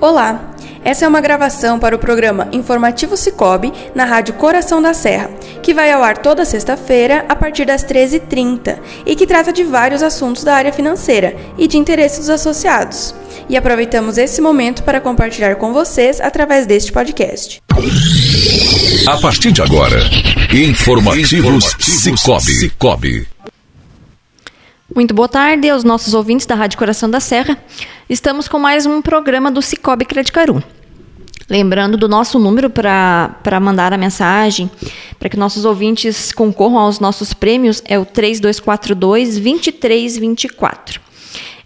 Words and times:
Olá, 0.00 0.54
essa 0.84 1.04
é 1.04 1.08
uma 1.08 1.20
gravação 1.20 1.76
para 1.76 1.96
o 1.96 1.98
programa 1.98 2.46
Informativo 2.52 3.16
Cicobi 3.16 3.72
na 3.96 4.04
Rádio 4.04 4.34
Coração 4.34 4.80
da 4.80 4.94
Serra, 4.94 5.28
que 5.60 5.74
vai 5.74 5.90
ao 5.90 6.04
ar 6.04 6.18
toda 6.18 6.44
sexta-feira 6.44 7.24
a 7.28 7.34
partir 7.34 7.64
das 7.64 7.84
13h30 7.84 8.78
e 9.04 9.16
que 9.16 9.26
trata 9.26 9.52
de 9.52 9.64
vários 9.64 10.00
assuntos 10.00 10.44
da 10.44 10.54
área 10.54 10.72
financeira 10.72 11.36
e 11.58 11.66
de 11.66 11.78
interesse 11.78 12.20
dos 12.20 12.30
associados. 12.30 13.12
E 13.48 13.56
aproveitamos 13.56 14.18
esse 14.18 14.40
momento 14.40 14.84
para 14.84 15.00
compartilhar 15.00 15.56
com 15.56 15.72
vocês 15.72 16.20
através 16.20 16.64
deste 16.64 16.92
podcast. 16.92 17.60
A 19.08 19.16
partir 19.16 19.50
de 19.50 19.62
agora, 19.62 19.98
Informativos 20.52 21.74
Cicobi. 21.80 22.52
Cicobi. 22.52 23.37
Muito 24.94 25.12
boa 25.12 25.28
tarde 25.28 25.68
aos 25.68 25.84
nossos 25.84 26.14
ouvintes 26.14 26.46
da 26.46 26.54
Rádio 26.54 26.78
Coração 26.78 27.10
da 27.10 27.20
Serra. 27.20 27.62
Estamos 28.08 28.48
com 28.48 28.58
mais 28.58 28.86
um 28.86 29.02
programa 29.02 29.50
do 29.50 29.60
Cicobi 29.60 30.06
Credicaru. 30.06 30.64
Lembrando 31.46 31.98
do 31.98 32.08
nosso 32.08 32.38
número 32.38 32.70
para 32.70 33.60
mandar 33.60 33.92
a 33.92 33.98
mensagem, 33.98 34.70
para 35.18 35.28
que 35.28 35.36
nossos 35.36 35.66
ouvintes 35.66 36.32
concorram 36.32 36.78
aos 36.78 37.00
nossos 37.00 37.34
prêmios, 37.34 37.82
é 37.84 37.98
o 37.98 38.06
3242-2324. 38.06 41.00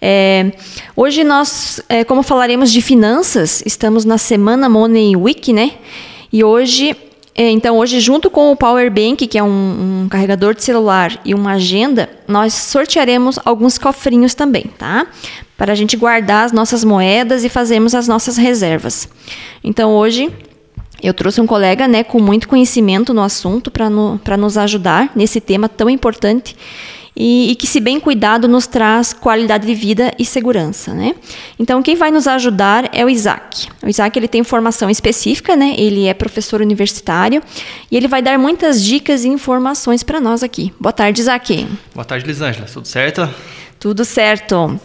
É, 0.00 0.50
hoje 0.96 1.22
nós, 1.22 1.80
é, 1.88 2.02
como 2.02 2.24
falaremos 2.24 2.72
de 2.72 2.82
finanças, 2.82 3.62
estamos 3.64 4.04
na 4.04 4.18
semana 4.18 4.68
Money 4.68 5.16
Week, 5.16 5.52
né? 5.52 5.74
E 6.32 6.42
hoje 6.42 6.96
então, 7.34 7.78
hoje, 7.78 7.98
junto 7.98 8.30
com 8.30 8.52
o 8.52 8.56
Power 8.56 8.90
Bank, 8.90 9.26
que 9.26 9.38
é 9.38 9.42
um, 9.42 10.02
um, 10.04 10.08
carregador 10.08 10.54
de 10.54 10.62
celular 10.62 11.18
e 11.24 11.34
uma 11.34 11.52
agenda, 11.52 12.10
nós 12.28 12.52
sortearemos 12.52 13.38
alguns 13.44 13.78
cofrinhos 13.78 14.34
também, 14.34 14.64
tá? 14.76 15.06
Para 15.56 15.72
a 15.72 15.74
gente 15.74 15.96
guardar 15.96 16.44
as 16.44 16.52
nossas 16.52 16.84
moedas 16.84 17.42
e 17.42 17.48
fazermos 17.48 17.94
as 17.94 18.06
nossas 18.06 18.36
reservas. 18.36 19.08
Então, 19.64 19.94
hoje, 19.94 20.30
eu 21.02 21.14
trouxe 21.14 21.40
um 21.40 21.46
colega 21.46 21.88
né, 21.88 22.04
com 22.04 22.20
muito 22.20 22.46
conhecimento 22.46 23.14
no 23.14 23.22
assunto 23.22 23.70
para 23.70 23.88
no, 23.88 24.20
nos 24.38 24.58
ajudar 24.58 25.10
nesse 25.16 25.40
tema 25.40 25.68
tão 25.68 25.88
importante 25.88 26.54
e, 27.14 27.50
e, 27.50 27.56
que, 27.56 27.66
se 27.66 27.78
bem 27.78 28.00
cuidado, 28.00 28.48
nos 28.48 28.66
traz 28.66 29.12
qualidade 29.12 29.66
de 29.66 29.74
vida 29.74 30.12
e 30.18 30.24
segurança. 30.24 30.94
Né? 30.94 31.14
Então, 31.58 31.82
quem 31.82 31.94
vai 31.94 32.10
nos 32.10 32.26
ajudar 32.26 32.88
é 32.92 33.04
o 33.04 33.10
Isaac. 33.10 33.68
O 33.82 33.88
Isaac 33.88 34.18
ele 34.18 34.28
tem 34.28 34.42
formação 34.42 34.88
específica, 34.88 35.54
né? 35.54 35.74
ele 35.76 36.06
é 36.06 36.14
professor 36.14 36.60
universitário 36.60 37.42
e 37.90 37.96
ele 37.96 38.08
vai 38.08 38.22
dar 38.22 38.38
muitas 38.38 38.82
dicas 38.82 39.24
e 39.24 39.28
informações 39.28 40.02
para 40.02 40.20
nós 40.20 40.42
aqui. 40.42 40.72
Boa 40.80 40.92
tarde, 40.92 41.20
Isaac. 41.20 41.68
Boa 41.94 42.04
tarde, 42.04 42.26
Lisângela. 42.26 42.66
Tudo 42.66 42.88
certo? 42.88 43.28
Tudo 43.78 44.04
certo. 44.04 44.80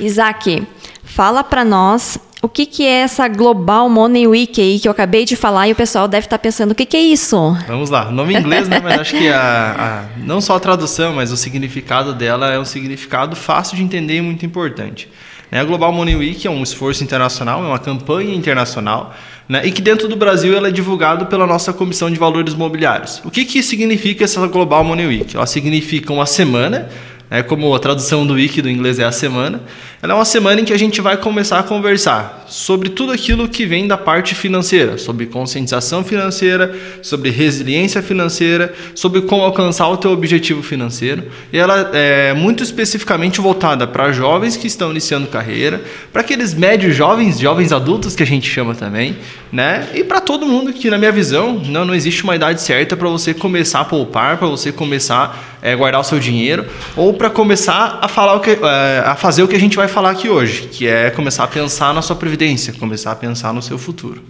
Isaac, 0.00 0.66
fala 1.02 1.44
para 1.44 1.64
nós 1.64 2.18
o 2.44 2.48
que, 2.48 2.66
que 2.66 2.84
é 2.84 3.00
essa 3.00 3.26
Global 3.26 3.88
Money 3.88 4.26
Week 4.26 4.60
aí 4.60 4.78
que 4.78 4.86
eu 4.86 4.92
acabei 4.92 5.24
de 5.24 5.34
falar 5.34 5.66
e 5.66 5.72
o 5.72 5.74
pessoal 5.74 6.06
deve 6.06 6.26
estar 6.26 6.36
tá 6.36 6.42
pensando, 6.42 6.72
o 6.72 6.74
que, 6.74 6.84
que 6.84 6.94
é 6.94 7.00
isso? 7.00 7.56
Vamos 7.66 7.88
lá, 7.88 8.10
nome 8.10 8.34
em 8.34 8.38
inglês, 8.38 8.68
né? 8.68 8.80
Mas 8.84 9.00
acho 9.00 9.16
que 9.16 9.28
a, 9.28 10.04
a, 10.12 10.18
não 10.18 10.42
só 10.42 10.56
a 10.56 10.60
tradução, 10.60 11.14
mas 11.14 11.32
o 11.32 11.38
significado 11.38 12.12
dela 12.12 12.52
é 12.52 12.58
um 12.58 12.64
significado 12.66 13.34
fácil 13.34 13.78
de 13.78 13.82
entender 13.82 14.18
e 14.18 14.20
muito 14.20 14.44
importante. 14.44 15.08
Né? 15.50 15.58
A 15.58 15.64
Global 15.64 15.90
Money 15.90 16.16
Week 16.16 16.46
é 16.46 16.50
um 16.50 16.62
esforço 16.62 17.02
internacional, 17.02 17.64
é 17.64 17.66
uma 17.66 17.78
campanha 17.78 18.34
internacional, 18.34 19.14
né? 19.48 19.66
e 19.66 19.72
que 19.72 19.80
dentro 19.80 20.06
do 20.06 20.14
Brasil 20.14 20.54
ela 20.54 20.68
é 20.68 20.70
divulgado 20.70 21.24
pela 21.24 21.46
nossa 21.46 21.72
Comissão 21.72 22.10
de 22.10 22.18
Valores 22.18 22.52
Mobiliários. 22.52 23.22
O 23.24 23.30
que, 23.30 23.46
que 23.46 23.62
significa 23.62 24.24
essa 24.24 24.46
Global 24.48 24.84
Money 24.84 25.06
Week? 25.06 25.34
Ela 25.34 25.46
significa 25.46 26.12
uma 26.12 26.26
semana 26.26 26.90
é 27.34 27.42
como 27.42 27.74
a 27.74 27.78
tradução 27.80 28.24
do 28.24 28.34
wiki 28.34 28.62
do 28.62 28.70
inglês 28.70 29.00
é 29.00 29.04
a 29.04 29.10
semana. 29.10 29.60
Ela 30.00 30.12
é 30.12 30.16
uma 30.16 30.24
semana 30.24 30.60
em 30.60 30.64
que 30.64 30.72
a 30.72 30.78
gente 30.78 31.00
vai 31.00 31.16
começar 31.16 31.58
a 31.58 31.62
conversar 31.62 32.44
sobre 32.46 32.90
tudo 32.90 33.10
aquilo 33.10 33.48
que 33.48 33.66
vem 33.66 33.88
da 33.88 33.96
parte 33.96 34.34
financeira, 34.34 34.98
sobre 34.98 35.26
conscientização 35.26 36.04
financeira, 36.04 36.78
sobre 37.02 37.30
resiliência 37.30 38.02
financeira, 38.02 38.72
sobre 38.94 39.22
como 39.22 39.42
alcançar 39.42 39.88
o 39.88 39.96
teu 39.96 40.12
objetivo 40.12 40.62
financeiro. 40.62 41.24
E 41.52 41.58
ela 41.58 41.90
é 41.92 42.32
muito 42.34 42.62
especificamente 42.62 43.40
voltada 43.40 43.86
para 43.86 44.12
jovens 44.12 44.56
que 44.56 44.66
estão 44.66 44.90
iniciando 44.90 45.26
carreira, 45.26 45.82
para 46.12 46.20
aqueles 46.20 46.54
médios 46.54 46.94
jovens, 46.94 47.40
jovens 47.40 47.72
adultos 47.72 48.14
que 48.14 48.22
a 48.22 48.26
gente 48.26 48.48
chama 48.48 48.74
também, 48.74 49.16
né? 49.50 49.88
E 49.94 50.04
para 50.04 50.20
todo 50.20 50.46
mundo 50.46 50.72
que, 50.72 50.90
na 50.90 50.98
minha 50.98 51.12
visão, 51.12 51.54
não, 51.54 51.84
não 51.84 51.94
existe 51.94 52.22
uma 52.22 52.36
idade 52.36 52.60
certa 52.60 52.96
para 52.96 53.08
você 53.08 53.34
começar 53.34 53.80
a 53.80 53.84
poupar, 53.84 54.36
para 54.36 54.46
você 54.46 54.70
começar 54.70 55.53
é, 55.64 55.74
guardar 55.74 55.98
o 55.98 56.04
seu 56.04 56.20
dinheiro, 56.20 56.66
ou 56.94 57.14
para 57.14 57.30
começar 57.30 57.98
a 58.02 58.06
falar 58.06 58.34
o 58.34 58.40
que, 58.40 58.50
é, 58.50 59.02
a 59.02 59.16
fazer 59.16 59.42
o 59.42 59.48
que 59.48 59.56
a 59.56 59.58
gente 59.58 59.78
vai 59.78 59.88
falar 59.88 60.10
aqui 60.10 60.28
hoje, 60.28 60.68
que 60.70 60.86
é 60.86 61.08
começar 61.08 61.44
a 61.44 61.46
pensar 61.46 61.94
na 61.94 62.02
sua 62.02 62.14
previdência, 62.14 62.70
começar 62.74 63.12
a 63.12 63.16
pensar 63.16 63.54
no 63.54 63.62
seu 63.62 63.78
futuro. 63.78 64.22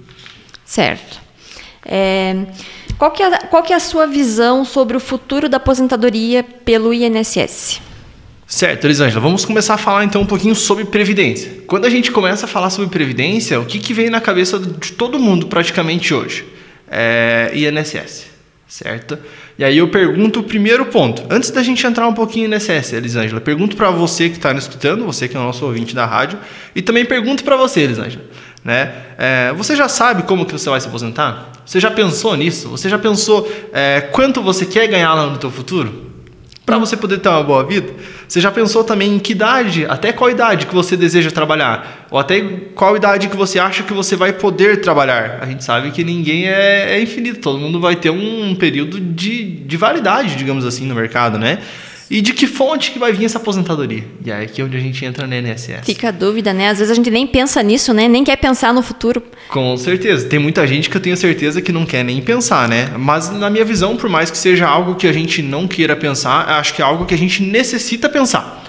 Certo. 0.65 1.21
É, 1.85 2.47
qual, 2.97 3.11
que 3.11 3.21
é, 3.21 3.31
qual 3.51 3.65
que 3.65 3.73
é 3.73 3.77
a 3.77 3.81
sua 3.81 4.07
visão 4.07 4.65
sobre 4.65 4.97
o 4.97 5.01
futuro 5.01 5.49
da 5.49 5.57
aposentadoria 5.57 6.45
pelo 6.45 6.95
INSS? 6.95 7.81
Certo, 8.47 8.85
Elisângela, 8.85 9.21
vamos 9.21 9.45
começar 9.45 9.75
a 9.75 9.79
falar 9.79 10.05
então 10.05 10.23
um 10.23 10.27
pouquinho 10.27 10.55
sobre 10.55 10.85
previdência. 10.85 11.51
Quando 11.67 11.85
a 11.85 11.91
gente 11.91 12.13
começa 12.13 12.47
a 12.47 12.49
falar 12.49 12.71
sobre 12.71 12.91
previdência, 12.91 13.59
o 13.59 13.67
que, 13.67 13.81
que 13.81 13.93
vem 13.93 14.09
na 14.09 14.21
cabeça 14.21 14.57
de 14.61 14.93
todo 14.93 15.19
mundo 15.19 15.49
praticamente 15.49 16.15
hoje? 16.15 16.45
É 16.89 17.51
INSS, 17.55 18.27
certo? 18.69 19.19
E 19.59 19.65
aí 19.65 19.79
eu 19.79 19.89
pergunto 19.89 20.41
o 20.41 20.43
primeiro 20.43 20.87
ponto. 20.87 21.23
Antes 21.31 21.51
da 21.51 21.63
gente 21.63 21.87
entrar 21.87 22.09
um 22.09 22.13
pouquinho 22.13 22.49
nesse 22.49 22.73
S, 22.73 22.95
Elisângela, 22.95 23.41
pergunto 23.41 23.77
para 23.77 23.91
você 23.91 24.29
que 24.29 24.37
está 24.37 24.53
nos 24.53 24.65
escutando, 24.65 25.05
você 25.05 25.29
que 25.29 25.37
é 25.37 25.41
o 25.41 25.43
nosso 25.43 25.65
ouvinte 25.65 25.95
da 25.95 26.05
rádio, 26.05 26.39
e 26.75 26.83
também 26.83 27.05
pergunto 27.05 27.45
para 27.45 27.57
você, 27.57 27.81
Elisângela. 27.81 28.25
Né? 28.65 28.93
É, 29.19 29.53
você 29.53 29.77
já 29.77 29.89
sabe 29.89 30.23
como 30.25 30.45
que 30.45 30.53
você 30.53 30.69
vai 30.69 30.81
se 30.81 30.89
aposentar? 30.89 31.53
Você 31.65 31.79
já 31.79 31.91
pensou 31.91 32.37
nisso? 32.37 32.69
Você 32.69 32.89
já 32.89 32.99
pensou 32.99 33.51
é, 33.73 34.01
quanto 34.01 34.43
você 34.43 34.67
quer 34.67 34.87
ganhar 34.89 35.15
lá 35.15 35.27
no 35.27 35.39
teu 35.39 35.51
futuro? 35.51 36.04
Para 36.65 36.79
você 36.79 36.97
poder 36.97 37.19
ter 37.19 37.29
uma 37.29 37.43
boa 37.43 37.63
vida? 37.63 37.93
Você 38.27 38.41
já 38.41 38.51
pensou 38.51 38.83
também 38.83 39.17
em 39.17 39.19
que 39.19 39.33
idade, 39.33 39.85
até 39.85 40.13
qual 40.13 40.31
idade 40.31 40.67
que 40.67 40.75
você 40.75 40.97
deseja 40.97 41.31
trabalhar? 41.31 42.07
Ou 42.11 42.19
até 42.19 42.41
qual 42.75 42.97
idade 42.97 43.29
que 43.29 43.37
você 43.37 43.59
acha 43.59 43.83
que 43.83 43.93
você 43.93 44.17
vai 44.17 44.33
poder 44.33 44.81
trabalhar? 44.81 45.41
A 45.43 45.47
gente 45.47 45.63
sabe 45.63 45.91
que 45.91 46.03
ninguém 46.03 46.49
é, 46.49 46.97
é 46.97 47.03
infinito, 47.03 47.41
todo 47.41 47.59
mundo 47.59 47.79
vai 47.79 47.97
ter 47.97 48.09
um 48.09 48.55
período 48.55 48.99
de, 48.99 49.45
de 49.45 49.77
validade, 49.77 50.37
digamos 50.37 50.65
assim, 50.65 50.87
no 50.87 50.95
mercado, 50.95 51.39
né? 51.39 51.59
E 52.15 52.21
de 52.21 52.33
que 52.33 52.47
fonte 52.47 52.93
que 52.93 52.99
vai 53.01 53.13
vir 53.13 53.25
essa 53.25 53.39
aposentadoria? 53.39 54.05
E 54.25 54.31
aí 54.31 54.43
é 54.43 54.45
aqui 54.45 54.61
é 54.63 54.65
onde 54.65 54.77
a 54.77 54.81
gente 54.81 55.05
entra 55.05 55.27
no 55.27 55.35
INSS. 55.35 55.81
Fica 55.85 56.11
a 56.11 56.13
dúvida, 56.13 56.53
né? 56.53 56.69
Às 56.69 56.79
vezes 56.79 56.93
a 56.93 56.95
gente 56.95 57.11
nem 57.11 57.27
pensa 57.27 57.61
nisso, 57.61 57.93
né? 57.93 58.07
Nem 58.07 58.23
quer 58.23 58.37
pensar 58.37 58.73
no 58.73 58.83
futuro. 58.83 59.21
Com 59.49 59.77
certeza. 59.77 60.29
Tem 60.29 60.39
muita 60.39 60.65
gente 60.65 60.89
que 60.89 60.97
eu 60.97 61.01
tenho 61.01 61.17
certeza 61.17 61.61
que 61.61 61.73
não 61.73 61.85
quer 61.85 62.05
nem 62.05 62.23
pensar, 62.23 62.69
né? 62.69 62.93
Mas 62.97 63.31
na 63.31 63.51
minha 63.51 63.65
visão, 63.65 63.97
por 63.97 64.09
mais 64.09 64.31
que 64.31 64.39
seja 64.39 64.65
algo 64.65 64.95
que 64.95 65.09
a 65.09 65.13
gente 65.13 65.43
não 65.43 65.67
queira 65.67 65.97
pensar, 65.97 66.49
acho 66.51 66.75
que 66.75 66.81
é 66.81 66.85
algo 66.85 67.05
que 67.05 67.15
a 67.15 67.19
gente 67.19 67.43
necessita 67.43 68.09
pensar. 68.09 68.63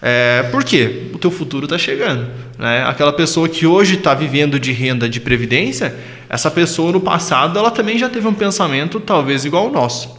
É, 0.00 0.44
por 0.44 0.64
quê? 0.64 1.10
O 1.12 1.18
teu 1.18 1.30
futuro 1.30 1.66
está 1.66 1.76
chegando. 1.76 2.26
Né? 2.58 2.84
Aquela 2.86 3.12
pessoa 3.12 3.50
que 3.50 3.66
hoje 3.66 3.96
está 3.96 4.14
vivendo 4.14 4.58
de 4.58 4.72
renda 4.72 5.06
de 5.10 5.20
previdência, 5.20 5.94
essa 6.26 6.50
pessoa 6.50 6.90
no 6.90 7.02
passado 7.02 7.58
ela 7.58 7.70
também 7.70 7.98
já 7.98 8.08
teve 8.08 8.26
um 8.26 8.32
pensamento 8.32 8.98
talvez 8.98 9.44
igual 9.44 9.66
ao 9.66 9.72
nosso. 9.72 10.17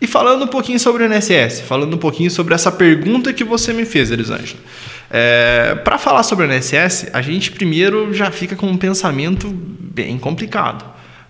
E 0.00 0.06
falando 0.06 0.44
um 0.44 0.48
pouquinho 0.48 0.78
sobre 0.78 1.04
o 1.04 1.12
INSS, 1.12 1.60
falando 1.62 1.94
um 1.94 1.98
pouquinho 1.98 2.30
sobre 2.30 2.54
essa 2.54 2.70
pergunta 2.70 3.32
que 3.32 3.42
você 3.42 3.72
me 3.72 3.84
fez, 3.84 4.10
Elisângela. 4.10 4.60
É, 5.10 5.74
Para 5.82 5.98
falar 5.98 6.22
sobre 6.22 6.46
o 6.46 6.52
INSS, 6.52 7.08
a 7.12 7.20
gente 7.20 7.50
primeiro 7.50 8.14
já 8.14 8.30
fica 8.30 8.54
com 8.54 8.66
um 8.66 8.76
pensamento 8.76 9.48
bem 9.50 10.16
complicado. 10.16 10.84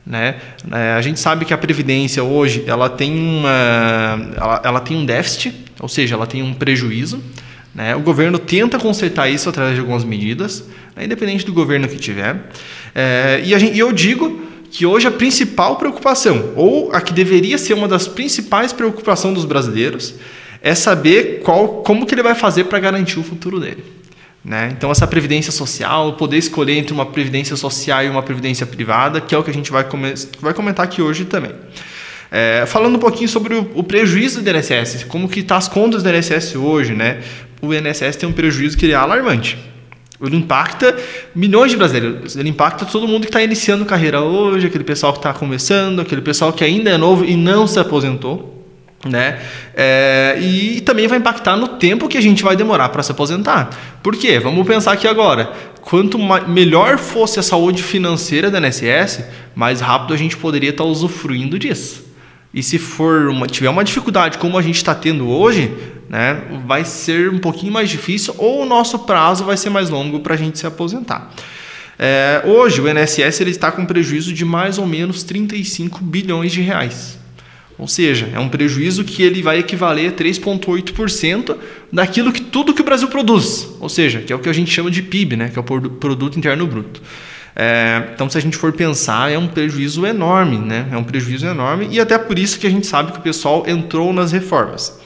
Né? 0.04 0.36
É, 0.70 0.92
a 0.92 1.00
gente 1.00 1.18
sabe 1.18 1.44
que 1.44 1.54
a 1.54 1.58
previdência 1.58 2.22
hoje 2.22 2.64
ela 2.66 2.90
tem, 2.90 3.18
uma, 3.18 4.32
ela, 4.36 4.60
ela 4.64 4.80
tem 4.80 4.96
um 4.96 5.04
déficit, 5.04 5.54
ou 5.80 5.88
seja, 5.88 6.14
ela 6.14 6.26
tem 6.26 6.42
um 6.42 6.52
prejuízo. 6.52 7.22
Né? 7.74 7.96
O 7.96 8.00
governo 8.00 8.38
tenta 8.38 8.78
consertar 8.78 9.30
isso 9.30 9.48
através 9.48 9.74
de 9.74 9.80
algumas 9.80 10.04
medidas, 10.04 10.64
né? 10.94 11.04
independente 11.04 11.46
do 11.46 11.54
governo 11.54 11.88
que 11.88 11.96
tiver. 11.96 12.36
É, 12.94 13.40
e, 13.42 13.58
gente, 13.58 13.74
e 13.74 13.78
eu 13.78 13.92
digo 13.92 14.47
que 14.70 14.84
hoje 14.84 15.06
a 15.06 15.10
principal 15.10 15.76
preocupação, 15.76 16.52
ou 16.56 16.90
a 16.92 17.00
que 17.00 17.12
deveria 17.12 17.58
ser 17.58 17.74
uma 17.74 17.88
das 17.88 18.06
principais 18.06 18.72
preocupações 18.72 19.34
dos 19.34 19.44
brasileiros, 19.44 20.14
é 20.62 20.74
saber 20.74 21.40
qual, 21.42 21.82
como 21.82 22.06
que 22.06 22.14
ele 22.14 22.22
vai 22.22 22.34
fazer 22.34 22.64
para 22.64 22.78
garantir 22.78 23.18
o 23.18 23.22
futuro 23.22 23.60
dele. 23.60 23.84
Né? 24.44 24.72
Então, 24.76 24.90
essa 24.90 25.06
previdência 25.06 25.52
social, 25.52 26.14
poder 26.14 26.38
escolher 26.38 26.78
entre 26.78 26.92
uma 26.92 27.06
previdência 27.06 27.56
social 27.56 28.04
e 28.04 28.08
uma 28.08 28.22
previdência 28.22 28.64
privada, 28.66 29.20
que 29.20 29.34
é 29.34 29.38
o 29.38 29.42
que 29.42 29.50
a 29.50 29.54
gente 29.54 29.70
vai, 29.70 29.84
vai 30.40 30.54
comentar 30.54 30.84
aqui 30.84 31.02
hoje 31.02 31.24
também. 31.24 31.52
É, 32.30 32.64
falando 32.66 32.96
um 32.96 32.98
pouquinho 32.98 33.28
sobre 33.28 33.54
o, 33.54 33.70
o 33.74 33.82
prejuízo 33.82 34.42
do 34.42 34.50
INSS, 34.50 35.04
como 35.04 35.28
que 35.28 35.40
está 35.40 35.56
as 35.56 35.68
contas 35.68 36.02
do 36.02 36.10
INSS 36.10 36.56
hoje, 36.56 36.94
né? 36.94 37.22
O 37.60 37.72
INSS 37.74 38.16
tem 38.16 38.28
um 38.28 38.32
prejuízo 38.32 38.76
que 38.76 38.90
é 38.90 38.94
alarmante. 38.94 39.58
Ele 40.20 40.36
impacta 40.36 40.96
milhões 41.34 41.70
de 41.70 41.76
brasileiros. 41.76 42.36
Ele 42.36 42.48
impacta 42.48 42.84
todo 42.84 43.06
mundo 43.06 43.22
que 43.22 43.28
está 43.28 43.42
iniciando 43.42 43.84
carreira 43.84 44.20
hoje, 44.20 44.66
aquele 44.66 44.84
pessoal 44.84 45.12
que 45.12 45.20
está 45.20 45.32
começando, 45.32 46.00
aquele 46.00 46.20
pessoal 46.20 46.52
que 46.52 46.64
ainda 46.64 46.90
é 46.90 46.96
novo 46.96 47.24
e 47.24 47.36
não 47.36 47.66
se 47.66 47.78
aposentou. 47.78 48.56
Né? 49.06 49.38
É, 49.76 50.36
e 50.40 50.80
também 50.80 51.06
vai 51.06 51.18
impactar 51.18 51.56
no 51.56 51.68
tempo 51.68 52.08
que 52.08 52.18
a 52.18 52.20
gente 52.20 52.42
vai 52.42 52.56
demorar 52.56 52.88
para 52.88 53.02
se 53.02 53.12
aposentar. 53.12 53.70
Por 54.02 54.16
quê? 54.16 54.40
Vamos 54.40 54.66
pensar 54.66 54.92
aqui 54.92 55.06
agora. 55.06 55.52
Quanto 55.82 56.18
melhor 56.48 56.98
fosse 56.98 57.38
a 57.38 57.42
saúde 57.42 57.80
financeira 57.82 58.50
da 58.50 58.58
NSS, 58.58 59.24
mais 59.54 59.80
rápido 59.80 60.14
a 60.14 60.16
gente 60.16 60.36
poderia 60.36 60.70
estar 60.70 60.82
tá 60.82 60.90
usufruindo 60.90 61.58
disso. 61.58 62.08
E 62.52 62.60
se 62.62 62.76
for 62.76 63.28
uma, 63.28 63.46
tiver 63.46 63.70
uma 63.70 63.84
dificuldade 63.84 64.36
como 64.38 64.58
a 64.58 64.62
gente 64.62 64.76
está 64.76 64.94
tendo 64.94 65.28
hoje, 65.28 65.72
né, 66.08 66.42
vai 66.66 66.84
ser 66.84 67.30
um 67.30 67.38
pouquinho 67.38 67.72
mais 67.72 67.90
difícil 67.90 68.34
ou 68.38 68.62
o 68.62 68.66
nosso 68.66 69.00
prazo 69.00 69.44
vai 69.44 69.56
ser 69.56 69.70
mais 69.70 69.90
longo 69.90 70.20
para 70.20 70.34
a 70.34 70.36
gente 70.36 70.58
se 70.58 70.66
aposentar. 70.66 71.30
É, 71.98 72.42
hoje 72.44 72.80
o 72.80 72.88
INSS 72.88 73.40
ele 73.40 73.50
está 73.50 73.72
com 73.72 73.84
prejuízo 73.84 74.32
de 74.32 74.44
mais 74.44 74.78
ou 74.78 74.86
menos 74.86 75.22
35 75.24 76.02
bilhões 76.02 76.52
de 76.52 76.60
reais. 76.60 77.18
Ou 77.76 77.86
seja, 77.86 78.28
é 78.34 78.38
um 78.40 78.48
prejuízo 78.48 79.04
que 79.04 79.22
ele 79.22 79.40
vai 79.40 79.58
equivaler 79.58 80.10
a 80.10 80.12
3,8% 80.12 81.56
daquilo 81.92 82.32
que 82.32 82.40
tudo 82.40 82.74
que 82.74 82.80
o 82.80 82.84
Brasil 82.84 83.06
produz. 83.06 83.68
Ou 83.78 83.88
seja, 83.88 84.20
que 84.20 84.32
é 84.32 84.36
o 84.36 84.38
que 84.40 84.48
a 84.48 84.52
gente 84.52 84.70
chama 84.70 84.90
de 84.90 85.00
PIB, 85.00 85.36
né? 85.36 85.48
que 85.48 85.58
é 85.58 85.60
o 85.60 85.64
Produto 85.64 86.36
Interno 86.36 86.66
Bruto. 86.66 87.00
É, 87.54 88.10
então, 88.14 88.28
se 88.30 88.38
a 88.38 88.40
gente 88.40 88.56
for 88.56 88.72
pensar, 88.72 89.32
é 89.32 89.38
um 89.38 89.48
prejuízo 89.48 90.06
enorme, 90.06 90.58
né? 90.58 90.86
É 90.92 90.96
um 90.96 91.02
prejuízo 91.02 91.44
enorme 91.44 91.88
e 91.90 91.98
até 91.98 92.16
por 92.16 92.38
isso 92.38 92.56
que 92.56 92.68
a 92.68 92.70
gente 92.70 92.86
sabe 92.86 93.10
que 93.10 93.18
o 93.18 93.20
pessoal 93.20 93.64
entrou 93.66 94.12
nas 94.12 94.30
reformas. 94.30 95.00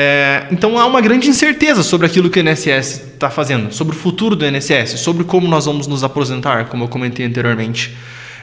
É, 0.00 0.46
então 0.52 0.78
há 0.78 0.86
uma 0.86 1.00
grande 1.00 1.28
incerteza 1.28 1.82
sobre 1.82 2.06
aquilo 2.06 2.30
que 2.30 2.38
o 2.38 2.48
INSS 2.48 3.02
está 3.14 3.28
fazendo, 3.28 3.72
sobre 3.74 3.96
o 3.96 3.98
futuro 3.98 4.36
do 4.36 4.46
INSS, 4.46 5.00
sobre 5.00 5.24
como 5.24 5.48
nós 5.48 5.64
vamos 5.64 5.88
nos 5.88 6.04
aposentar, 6.04 6.66
como 6.66 6.84
eu 6.84 6.88
comentei 6.88 7.26
anteriormente. 7.26 7.96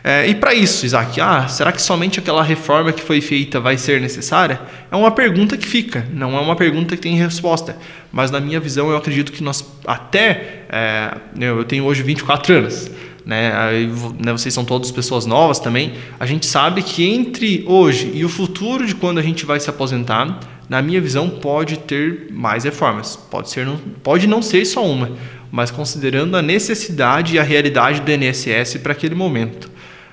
É, 0.04 0.28
e 0.28 0.36
para 0.36 0.54
isso, 0.54 0.86
Isaac, 0.86 1.20
ah, 1.22 1.48
será 1.48 1.72
que 1.72 1.82
somente 1.82 2.20
aquela 2.20 2.44
reforma 2.44 2.92
que 2.92 3.02
foi 3.02 3.22
feita 3.22 3.58
vai 3.58 3.78
ser 3.78 4.02
necessária? 4.02 4.60
É 4.92 4.98
uma 4.98 5.12
pergunta 5.12 5.56
que 5.56 5.66
fica, 5.66 6.06
não 6.12 6.38
é 6.38 6.42
uma 6.42 6.58
pergunta 6.58 6.94
que 6.94 7.02
tem 7.02 7.16
resposta. 7.16 7.78
Mas 8.12 8.30
na 8.30 8.42
minha 8.42 8.60
visão, 8.60 8.90
eu 8.90 8.98
acredito 8.98 9.32
que 9.32 9.42
nós 9.42 9.66
até. 9.88 10.66
É, 10.70 11.14
eu 11.40 11.64
tenho 11.64 11.86
hoje 11.86 12.04
24 12.04 12.54
anos. 12.54 12.92
Né, 13.26 13.52
aí, 13.56 13.88
né, 14.24 14.32
vocês 14.32 14.54
são 14.54 14.64
todas 14.64 14.92
pessoas 14.92 15.26
novas 15.26 15.60
também. 15.60 15.94
A 16.20 16.26
gente 16.26 16.46
sabe 16.46 16.84
que 16.84 17.04
entre 17.04 17.64
hoje 17.68 18.12
e 18.14 18.24
o 18.24 18.30
futuro 18.30 18.86
de 18.86 18.94
quando 18.94 19.18
a 19.18 19.24
gente 19.24 19.46
vai 19.46 19.60
se 19.60 19.70
aposentar, 19.70 20.40
na 20.70 20.82
minha 20.82 21.02
visão, 21.02 21.30
pode 21.30 21.78
ter 21.80 22.28
mais 22.32 22.64
reformas. 22.64 23.16
Pode, 23.16 23.50
ser, 23.50 23.68
pode 24.04 24.28
não 24.28 24.42
ser 24.42 24.66
só 24.66 24.86
uma, 24.86 25.12
mas 25.52 25.72
considerando 25.72 26.38
a 26.38 26.42
necessidade 26.42 27.36
e 27.36 27.40
a 27.40 27.44
realidade 27.44 28.02
do 28.02 28.12
INSS 28.12 28.78
para 28.78 28.92
aquele 28.92 29.16
momento. 29.16 29.72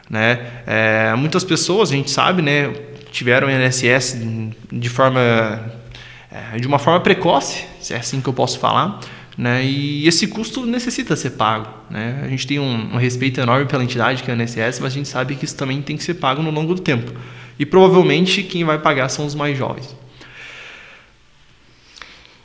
Né? 0.09 0.41
É, 0.67 1.15
muitas 1.15 1.45
pessoas, 1.45 1.91
a 1.91 1.95
gente 1.95 2.11
sabe, 2.11 2.43
né, 2.43 2.73
tiveram 3.11 3.49
INSS 3.51 4.19
de 4.71 4.89
forma 4.89 5.21
é, 6.33 6.59
de 6.59 6.67
uma 6.67 6.79
forma 6.79 6.99
precoce, 7.01 7.65
se 7.79 7.93
é 7.93 7.99
assim 7.99 8.21
que 8.23 8.29
eu 8.29 8.33
posso 8.33 8.59
falar, 8.59 9.01
né? 9.37 9.65
E 9.65 10.07
esse 10.07 10.27
custo 10.27 10.67
necessita 10.67 11.17
ser 11.17 11.31
pago, 11.31 11.69
né? 11.91 12.21
A 12.25 12.29
gente 12.29 12.47
tem 12.47 12.59
um, 12.59 12.95
um 12.95 12.97
respeito 12.97 13.41
enorme 13.41 13.67
pela 13.67 13.83
entidade 13.83 14.23
que 14.23 14.31
é 14.31 14.35
o 14.35 14.41
INSS, 14.41 14.81
mas 14.81 14.93
a 14.93 14.97
gente 14.97 15.09
sabe 15.09 15.37
que 15.37 15.45
isso 15.45 15.57
também 15.57 15.81
tem 15.81 15.97
que 15.97 16.05
ser 16.05 16.15
pago 16.15 16.43
no 16.43 16.51
longo 16.51 16.75
do 16.75 16.81
tempo. 16.81 17.13
E 17.59 17.67
provavelmente 17.67 18.43
quem 18.43 18.65
vai 18.65 18.79
pagar 18.79 19.09
são 19.09 19.25
os 19.27 19.35
mais 19.35 19.57
jovens. 19.57 19.95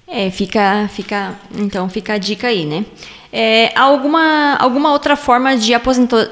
É, 0.08 0.32
fica, 0.32 0.90
fica, 0.94 1.36
então 1.54 1.90
fica 1.90 2.14
a 2.14 2.18
dica 2.18 2.48
aí, 2.48 2.66
né? 2.66 2.86
É, 3.32 3.78
alguma, 3.78 4.56
alguma 4.56 4.92
outra 4.92 5.18
forma 5.18 5.58
de, 5.58 5.74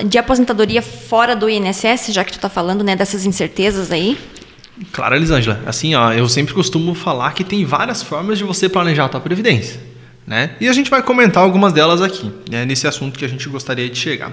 de 0.07 0.18
aposentadoria 0.18 0.81
fora 0.81 1.36
do 1.36 1.50
INSS, 1.50 2.13
já 2.13 2.24
que 2.24 2.31
tu 2.31 2.38
está 2.38 2.50
falando, 2.50 2.84
né, 2.86 2.96
dessas 2.96 3.25
incertezas 3.25 3.92
aí? 3.92 4.18
Claro, 4.94 5.16
Elisângela. 5.16 5.62
Assim, 5.66 5.94
ó, 5.94 6.13
eu 6.13 6.28
sempre 6.30 6.54
costumo 6.54 6.94
falar 6.94 7.34
que 7.34 7.44
tem 7.44 7.66
várias 7.66 8.02
formas 8.02 8.38
de 8.38 8.44
você 8.46 8.69
planejar 8.69 9.06
a 9.06 9.10
tua 9.10 9.19
previdência, 9.19 9.80
né? 10.25 10.51
E 10.60 10.68
a 10.68 10.74
gente 10.74 10.89
vai 10.89 11.01
comentar 11.04 11.44
algumas 11.44 11.74
delas 11.74 12.01
aqui, 12.01 12.31
né, 12.50 12.66
nesse 12.66 12.88
assunto 12.88 13.18
que 13.18 13.25
a 13.25 13.27
gente 13.27 13.48
gostaria 13.50 13.89
de 13.89 13.98
chegar. 13.98 14.31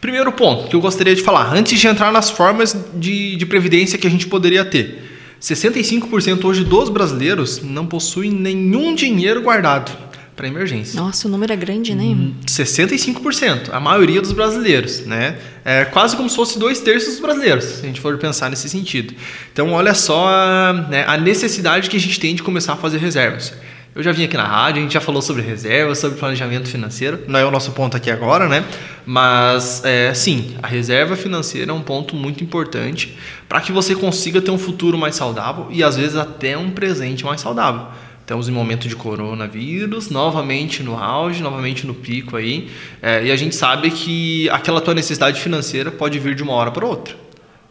Primeiro 0.00 0.30
ponto 0.32 0.68
que 0.68 0.76
eu 0.76 0.80
gostaria 0.80 1.14
de 1.14 1.22
falar, 1.22 1.54
antes 1.54 1.80
de 1.80 1.86
entrar 1.86 2.12
nas 2.12 2.30
formas 2.30 2.76
de, 2.94 3.36
de 3.36 3.46
previdência 3.46 3.98
que 3.98 4.06
a 4.06 4.10
gente 4.10 4.26
poderia 4.26 4.64
ter. 4.64 5.02
65% 5.40 6.44
hoje 6.44 6.64
dos 6.64 6.88
brasileiros 6.88 7.62
não 7.62 7.86
possuem 7.86 8.30
nenhum 8.30 8.94
dinheiro 8.94 9.42
guardado 9.42 9.92
para 10.34 10.48
emergência. 10.48 11.00
Nossa, 11.00 11.28
o 11.28 11.30
número 11.30 11.52
é 11.52 11.56
grande, 11.56 11.94
né? 11.94 12.04
65%, 12.46 13.70
a 13.72 13.78
maioria 13.78 14.20
dos 14.20 14.32
brasileiros, 14.32 15.06
né? 15.06 15.38
É 15.64 15.84
quase 15.84 16.16
como 16.16 16.28
se 16.28 16.36
fosse 16.36 16.58
dois 16.58 16.80
terços 16.80 17.12
dos 17.12 17.20
brasileiros, 17.20 17.64
se 17.64 17.82
a 17.82 17.86
gente 17.86 18.00
for 18.00 18.16
pensar 18.18 18.50
nesse 18.50 18.68
sentido. 18.68 19.14
Então, 19.52 19.72
olha 19.72 19.94
só 19.94 20.72
né, 20.90 21.04
a 21.06 21.16
necessidade 21.16 21.88
que 21.88 21.96
a 21.96 22.00
gente 22.00 22.18
tem 22.18 22.34
de 22.34 22.42
começar 22.42 22.72
a 22.72 22.76
fazer 22.76 22.98
reservas. 22.98 23.52
Eu 23.94 24.02
já 24.02 24.10
vim 24.10 24.24
aqui 24.24 24.36
na 24.36 24.44
rádio, 24.44 24.80
a 24.80 24.82
gente 24.82 24.94
já 24.94 25.00
falou 25.00 25.22
sobre 25.22 25.40
reservas, 25.40 25.98
sobre 25.98 26.18
planejamento 26.18 26.68
financeiro. 26.68 27.20
Não 27.28 27.38
é 27.38 27.44
o 27.44 27.50
nosso 27.52 27.70
ponto 27.70 27.96
aqui 27.96 28.10
agora, 28.10 28.48
né? 28.48 28.64
Mas, 29.06 29.84
é, 29.84 30.12
sim, 30.12 30.56
a 30.60 30.66
reserva 30.66 31.14
financeira 31.14 31.70
é 31.70 31.74
um 31.74 31.80
ponto 31.80 32.16
muito 32.16 32.42
importante 32.42 33.16
para 33.48 33.60
que 33.60 33.70
você 33.70 33.94
consiga 33.94 34.42
ter 34.42 34.50
um 34.50 34.58
futuro 34.58 34.98
mais 34.98 35.14
saudável 35.14 35.68
e, 35.70 35.84
às 35.84 35.96
vezes, 35.96 36.16
até 36.16 36.58
um 36.58 36.70
presente 36.70 37.24
mais 37.24 37.40
saudável. 37.40 37.86
Estamos 38.20 38.48
em 38.48 38.52
momento 38.52 38.88
de 38.88 38.96
coronavírus, 38.96 40.10
novamente 40.10 40.82
no 40.82 40.98
auge, 40.98 41.40
novamente 41.40 41.86
no 41.86 41.94
pico 41.94 42.36
aí. 42.36 42.68
É, 43.00 43.24
e 43.24 43.30
a 43.30 43.36
gente 43.36 43.54
sabe 43.54 43.92
que 43.92 44.50
aquela 44.50 44.80
tua 44.80 44.94
necessidade 44.94 45.40
financeira 45.40 45.92
pode 45.92 46.18
vir 46.18 46.34
de 46.34 46.42
uma 46.42 46.54
hora 46.54 46.72
para 46.72 46.84
outra. 46.84 47.23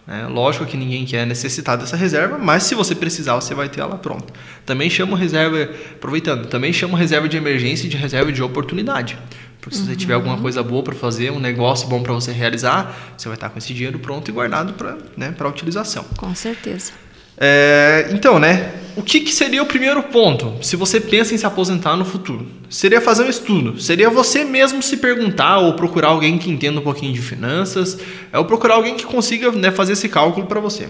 Né? 0.05 0.27
Lógico 0.27 0.65
que 0.65 0.75
ninguém 0.75 1.05
quer 1.05 1.25
necessitar 1.25 1.77
dessa 1.77 1.95
reserva, 1.95 2.37
mas 2.37 2.63
se 2.63 2.75
você 2.75 2.93
precisar, 2.93 3.35
você 3.35 3.53
vai 3.53 3.69
ter 3.69 3.81
ela 3.81 3.97
pronta. 3.97 4.33
Também 4.65 4.89
chamo 4.89 5.15
reserva, 5.15 5.69
aproveitando, 5.93 6.47
também 6.47 6.73
chamo 6.73 6.95
reserva 6.95 7.27
de 7.29 7.37
emergência 7.37 7.85
e 7.85 7.89
de 7.89 7.97
reserva 7.97 8.31
de 8.31 8.43
oportunidade. 8.43 9.17
Porque 9.61 9.77
se 9.77 9.85
você 9.85 9.95
tiver 9.95 10.13
alguma 10.13 10.37
coisa 10.37 10.61
boa 10.61 10.83
para 10.83 10.93
fazer, 10.93 11.31
um 11.31 11.39
negócio 11.39 11.87
bom 11.87 12.03
para 12.03 12.11
você 12.11 12.33
realizar, 12.33 13.13
você 13.17 13.29
vai 13.29 13.37
estar 13.37 13.49
com 13.49 13.57
esse 13.57 13.73
dinheiro 13.73 13.97
pronto 13.97 14.27
e 14.27 14.31
guardado 14.33 14.73
para 14.73 14.97
né, 15.15 15.33
utilização. 15.47 16.03
Com 16.17 16.35
certeza. 16.35 16.91
É, 17.37 18.09
então, 18.11 18.39
né? 18.39 18.71
O 18.95 19.01
que, 19.01 19.21
que, 19.21 19.33
seria 19.33 19.63
o 19.63 19.65
primeiro 19.65 20.03
ponto? 20.03 20.53
Se 20.61 20.75
você 20.75 21.01
pensa 21.01 21.33
em 21.33 21.37
se 21.37 21.45
aposentar 21.45 21.95
no 21.95 22.05
futuro, 22.05 22.45
seria 22.69 23.01
fazer 23.01 23.23
um 23.23 23.29
estudo. 23.29 23.81
Seria 23.81 24.09
você 24.09 24.43
mesmo 24.45 24.83
se 24.83 24.97
perguntar 24.97 25.57
ou 25.57 25.73
procurar 25.73 26.09
alguém 26.09 26.37
que 26.37 26.49
entenda 26.49 26.79
um 26.79 26.83
pouquinho 26.83 27.11
de 27.11 27.21
finanças, 27.21 27.97
é, 28.31 28.37
ou 28.37 28.45
procurar 28.45 28.75
alguém 28.75 28.95
que 28.95 29.05
consiga 29.05 29.51
né, 29.51 29.71
fazer 29.71 29.93
esse 29.93 30.07
cálculo 30.07 30.45
para 30.45 30.59
você. 30.59 30.89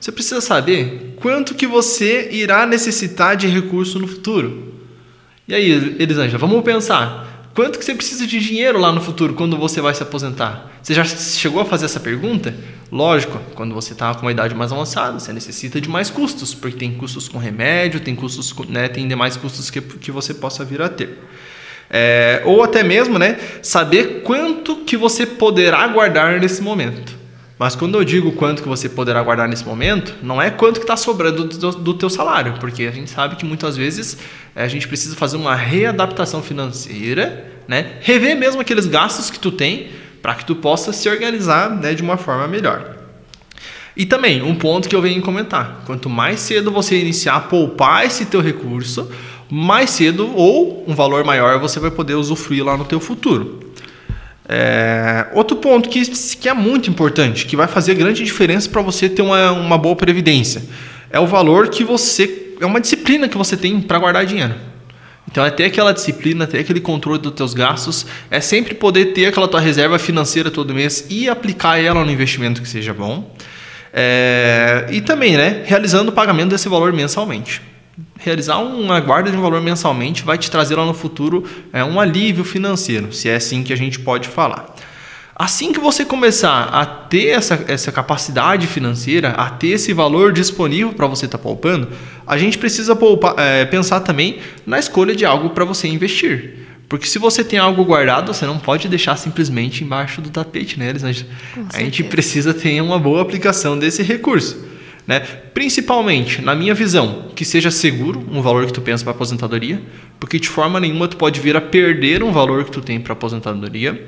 Você 0.00 0.12
precisa 0.12 0.40
saber 0.40 1.14
quanto 1.16 1.54
que 1.54 1.66
você 1.66 2.28
irá 2.32 2.64
necessitar 2.66 3.36
de 3.36 3.48
recurso 3.48 3.98
no 3.98 4.06
futuro. 4.06 4.72
E 5.46 5.54
aí, 5.54 5.96
Elisângela, 5.98 6.38
vamos 6.38 6.62
pensar. 6.62 7.31
Quanto 7.54 7.78
que 7.78 7.84
você 7.84 7.94
precisa 7.94 8.26
de 8.26 8.38
dinheiro 8.38 8.78
lá 8.78 8.90
no 8.90 9.00
futuro 9.00 9.34
quando 9.34 9.58
você 9.58 9.80
vai 9.80 9.94
se 9.94 10.02
aposentar? 10.02 10.70
Você 10.82 10.94
já 10.94 11.04
chegou 11.04 11.60
a 11.60 11.64
fazer 11.66 11.84
essa 11.84 12.00
pergunta? 12.00 12.54
Lógico, 12.90 13.38
quando 13.54 13.74
você 13.74 13.92
está 13.92 14.14
com 14.14 14.22
uma 14.22 14.32
idade 14.32 14.54
mais 14.54 14.72
avançada, 14.72 15.18
você 15.18 15.32
necessita 15.34 15.78
de 15.78 15.88
mais 15.88 16.08
custos, 16.08 16.54
porque 16.54 16.78
tem 16.78 16.94
custos 16.94 17.28
com 17.28 17.36
remédio, 17.36 18.00
tem 18.00 18.16
custos, 18.16 18.54
né, 18.68 18.88
tem 18.88 19.06
demais 19.06 19.36
custos 19.36 19.68
que, 19.68 19.82
que 19.82 20.10
você 20.10 20.32
possa 20.32 20.64
vir 20.64 20.80
a 20.80 20.88
ter. 20.88 21.18
É, 21.90 22.40
ou 22.46 22.62
até 22.62 22.82
mesmo, 22.82 23.18
né, 23.18 23.38
saber 23.62 24.22
quanto 24.22 24.76
que 24.76 24.96
você 24.96 25.26
poderá 25.26 25.86
guardar 25.88 26.40
nesse 26.40 26.62
momento. 26.62 27.21
Mas 27.62 27.76
quando 27.76 27.96
eu 27.96 28.02
digo 28.02 28.32
quanto 28.32 28.60
que 28.60 28.68
você 28.68 28.88
poderá 28.88 29.22
guardar 29.22 29.48
nesse 29.48 29.64
momento, 29.64 30.16
não 30.20 30.42
é 30.42 30.50
quanto 30.50 30.80
que 30.80 30.84
está 30.84 30.96
sobrando 30.96 31.44
do, 31.44 31.70
do, 31.70 31.94
teu 31.94 32.10
salário, 32.10 32.54
porque 32.58 32.86
a 32.86 32.90
gente 32.90 33.08
sabe 33.08 33.36
que 33.36 33.44
muitas 33.44 33.76
vezes 33.76 34.18
é, 34.56 34.64
a 34.64 34.66
gente 34.66 34.88
precisa 34.88 35.14
fazer 35.14 35.36
uma 35.36 35.54
readaptação 35.54 36.42
financeira, 36.42 37.52
né? 37.68 37.98
rever 38.00 38.36
mesmo 38.36 38.60
aqueles 38.60 38.86
gastos 38.86 39.30
que 39.30 39.38
tu 39.38 39.52
tem 39.52 39.90
para 40.20 40.34
que 40.34 40.44
tu 40.44 40.56
possa 40.56 40.92
se 40.92 41.08
organizar 41.08 41.70
né, 41.70 41.94
de 41.94 42.02
uma 42.02 42.16
forma 42.16 42.48
melhor. 42.48 42.96
E 43.96 44.04
também, 44.04 44.42
um 44.42 44.56
ponto 44.56 44.88
que 44.88 44.96
eu 44.96 45.00
venho 45.00 45.22
comentar, 45.22 45.84
quanto 45.86 46.10
mais 46.10 46.40
cedo 46.40 46.72
você 46.72 46.98
iniciar 46.98 47.36
a 47.36 47.40
poupar 47.42 48.04
esse 48.04 48.26
teu 48.26 48.40
recurso, 48.40 49.08
mais 49.48 49.90
cedo 49.90 50.32
ou 50.34 50.82
um 50.88 50.96
valor 50.96 51.22
maior 51.22 51.60
você 51.60 51.78
vai 51.78 51.92
poder 51.92 52.14
usufruir 52.14 52.64
lá 52.64 52.76
no 52.76 52.84
teu 52.84 52.98
futuro. 52.98 53.71
É, 54.54 55.28
outro 55.32 55.56
ponto 55.56 55.88
que, 55.88 56.04
que 56.36 56.46
é 56.46 56.52
muito 56.52 56.90
importante, 56.90 57.46
que 57.46 57.56
vai 57.56 57.66
fazer 57.66 57.94
grande 57.94 58.22
diferença 58.22 58.68
para 58.68 58.82
você 58.82 59.08
ter 59.08 59.22
uma, 59.22 59.50
uma 59.50 59.78
boa 59.78 59.96
previdência, 59.96 60.62
é 61.10 61.18
o 61.18 61.26
valor 61.26 61.70
que 61.70 61.82
você. 61.82 62.54
É 62.60 62.66
uma 62.66 62.78
disciplina 62.78 63.30
que 63.30 63.38
você 63.38 63.56
tem 63.56 63.80
para 63.80 63.98
guardar 63.98 64.26
dinheiro. 64.26 64.54
Então 65.26 65.42
é 65.42 65.50
ter 65.50 65.64
aquela 65.64 65.90
disciplina, 65.90 66.46
ter 66.46 66.58
aquele 66.58 66.80
controle 66.80 67.18
dos 67.18 67.32
teus 67.32 67.54
gastos, 67.54 68.04
é 68.30 68.42
sempre 68.42 68.74
poder 68.74 69.14
ter 69.14 69.24
aquela 69.24 69.48
tua 69.48 69.58
reserva 69.58 69.98
financeira 69.98 70.50
todo 70.50 70.74
mês 70.74 71.06
e 71.08 71.30
aplicar 71.30 71.78
ela 71.78 72.04
no 72.04 72.10
investimento 72.10 72.60
que 72.60 72.68
seja 72.68 72.92
bom. 72.92 73.34
É, 73.90 74.86
e 74.90 75.00
também, 75.00 75.34
né, 75.34 75.62
realizando 75.64 76.10
o 76.10 76.12
pagamento 76.12 76.50
desse 76.50 76.68
valor 76.68 76.92
mensalmente 76.92 77.71
realizar 78.22 78.58
uma 78.58 79.00
guarda 79.00 79.30
de 79.30 79.36
um 79.36 79.42
valor 79.42 79.60
mensalmente 79.60 80.22
vai 80.22 80.38
te 80.38 80.50
trazer 80.50 80.76
lá 80.76 80.84
no 80.84 80.94
futuro 80.94 81.44
é, 81.72 81.84
um 81.84 82.00
alívio 82.00 82.44
financeiro, 82.44 83.12
se 83.12 83.28
é 83.28 83.36
assim 83.36 83.62
que 83.62 83.72
a 83.72 83.76
gente 83.76 83.98
pode 84.00 84.28
falar. 84.28 84.74
Assim 85.34 85.72
que 85.72 85.80
você 85.80 86.04
começar 86.04 86.64
a 86.64 86.84
ter 86.84 87.28
essa, 87.28 87.64
essa 87.66 87.90
capacidade 87.90 88.66
financeira, 88.66 89.30
a 89.30 89.50
ter 89.50 89.68
esse 89.68 89.92
valor 89.92 90.32
disponível 90.32 90.92
para 90.92 91.06
você 91.06 91.24
estar 91.24 91.38
tá 91.38 91.42
poupando, 91.42 91.88
a 92.26 92.36
gente 92.36 92.58
precisa 92.58 92.94
poupar, 92.94 93.34
é, 93.38 93.64
pensar 93.64 94.00
também 94.00 94.38
na 94.66 94.78
escolha 94.78 95.16
de 95.16 95.24
algo 95.24 95.50
para 95.50 95.64
você 95.64 95.88
investir. 95.88 96.58
Porque 96.88 97.06
se 97.06 97.18
você 97.18 97.42
tem 97.42 97.58
algo 97.58 97.82
guardado, 97.84 98.34
você 98.34 98.44
não 98.44 98.58
pode 98.58 98.86
deixar 98.86 99.16
simplesmente 99.16 99.82
embaixo 99.82 100.20
do 100.20 100.28
tapete, 100.28 100.78
né, 100.78 100.90
Elisângela? 100.90 101.30
A 101.72 101.80
gente 101.80 102.04
precisa 102.04 102.52
ter 102.52 102.80
uma 102.82 102.98
boa 102.98 103.22
aplicação 103.22 103.78
desse 103.78 104.02
recurso. 104.02 104.71
Né? 105.06 105.20
Principalmente, 105.52 106.40
na 106.40 106.54
minha 106.54 106.74
visão, 106.74 107.26
que 107.34 107.44
seja 107.44 107.70
seguro 107.70 108.24
um 108.30 108.40
valor 108.40 108.66
que 108.66 108.72
tu 108.72 108.80
pensa 108.80 109.02
para 109.02 109.12
aposentadoria, 109.12 109.82
porque 110.20 110.38
de 110.38 110.48
forma 110.48 110.78
nenhuma 110.78 111.08
tu 111.08 111.16
pode 111.16 111.40
vir 111.40 111.56
a 111.56 111.60
perder 111.60 112.22
um 112.22 112.30
valor 112.30 112.64
que 112.64 112.70
tu 112.70 112.80
tem 112.80 113.00
para 113.00 113.12
aposentadoria. 113.12 114.06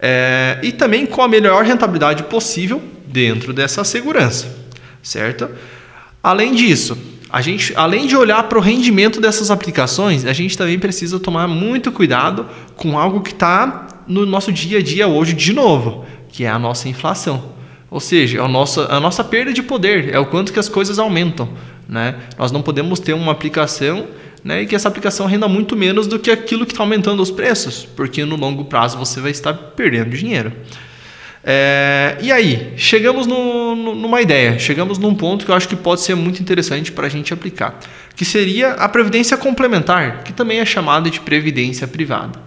É, 0.00 0.58
e 0.62 0.70
também 0.72 1.06
com 1.06 1.22
a 1.22 1.28
melhor 1.28 1.64
rentabilidade 1.64 2.24
possível 2.24 2.82
dentro 3.06 3.52
dessa 3.52 3.82
segurança, 3.84 4.54
certo? 5.02 5.48
Além 6.22 6.54
disso, 6.54 6.98
a 7.30 7.40
gente, 7.40 7.72
além 7.74 8.06
de 8.06 8.16
olhar 8.16 8.42
para 8.44 8.58
o 8.58 8.60
rendimento 8.60 9.20
dessas 9.20 9.50
aplicações, 9.50 10.26
a 10.26 10.32
gente 10.32 10.58
também 10.58 10.78
precisa 10.78 11.18
tomar 11.18 11.48
muito 11.48 11.90
cuidado 11.90 12.46
com 12.76 12.98
algo 12.98 13.22
que 13.22 13.32
está 13.32 13.86
no 14.06 14.26
nosso 14.26 14.52
dia 14.52 14.78
a 14.78 14.82
dia 14.82 15.08
hoje 15.08 15.32
de 15.32 15.52
novo, 15.52 16.04
que 16.28 16.44
é 16.44 16.50
a 16.50 16.58
nossa 16.58 16.88
inflação. 16.88 17.53
Ou 17.94 18.00
seja, 18.00 18.38
é 18.38 18.40
a 18.42 18.48
nossa, 18.48 18.92
a 18.92 18.98
nossa 18.98 19.22
perda 19.22 19.52
de 19.52 19.62
poder, 19.62 20.12
é 20.12 20.18
o 20.18 20.26
quanto 20.26 20.52
que 20.52 20.58
as 20.58 20.68
coisas 20.68 20.98
aumentam. 20.98 21.48
Né? 21.88 22.16
Nós 22.36 22.50
não 22.50 22.60
podemos 22.60 22.98
ter 22.98 23.12
uma 23.12 23.30
aplicação 23.30 24.08
né, 24.42 24.62
e 24.62 24.66
que 24.66 24.74
essa 24.74 24.88
aplicação 24.88 25.26
renda 25.26 25.46
muito 25.46 25.76
menos 25.76 26.08
do 26.08 26.18
que 26.18 26.28
aquilo 26.28 26.66
que 26.66 26.72
está 26.72 26.82
aumentando 26.82 27.22
os 27.22 27.30
preços, 27.30 27.86
porque 27.94 28.24
no 28.24 28.34
longo 28.34 28.64
prazo 28.64 28.98
você 28.98 29.20
vai 29.20 29.30
estar 29.30 29.54
perdendo 29.54 30.10
dinheiro. 30.10 30.52
É, 31.44 32.18
e 32.20 32.32
aí, 32.32 32.72
chegamos 32.76 33.28
no, 33.28 33.76
no, 33.76 33.94
numa 33.94 34.20
ideia, 34.20 34.58
chegamos 34.58 34.98
num 34.98 35.14
ponto 35.14 35.44
que 35.44 35.52
eu 35.52 35.54
acho 35.54 35.68
que 35.68 35.76
pode 35.76 36.00
ser 36.00 36.16
muito 36.16 36.42
interessante 36.42 36.90
para 36.90 37.06
a 37.06 37.10
gente 37.10 37.32
aplicar, 37.32 37.78
que 38.16 38.24
seria 38.24 38.72
a 38.72 38.88
previdência 38.88 39.36
complementar, 39.36 40.24
que 40.24 40.32
também 40.32 40.58
é 40.58 40.64
chamada 40.64 41.08
de 41.08 41.20
previdência 41.20 41.86
privada. 41.86 42.40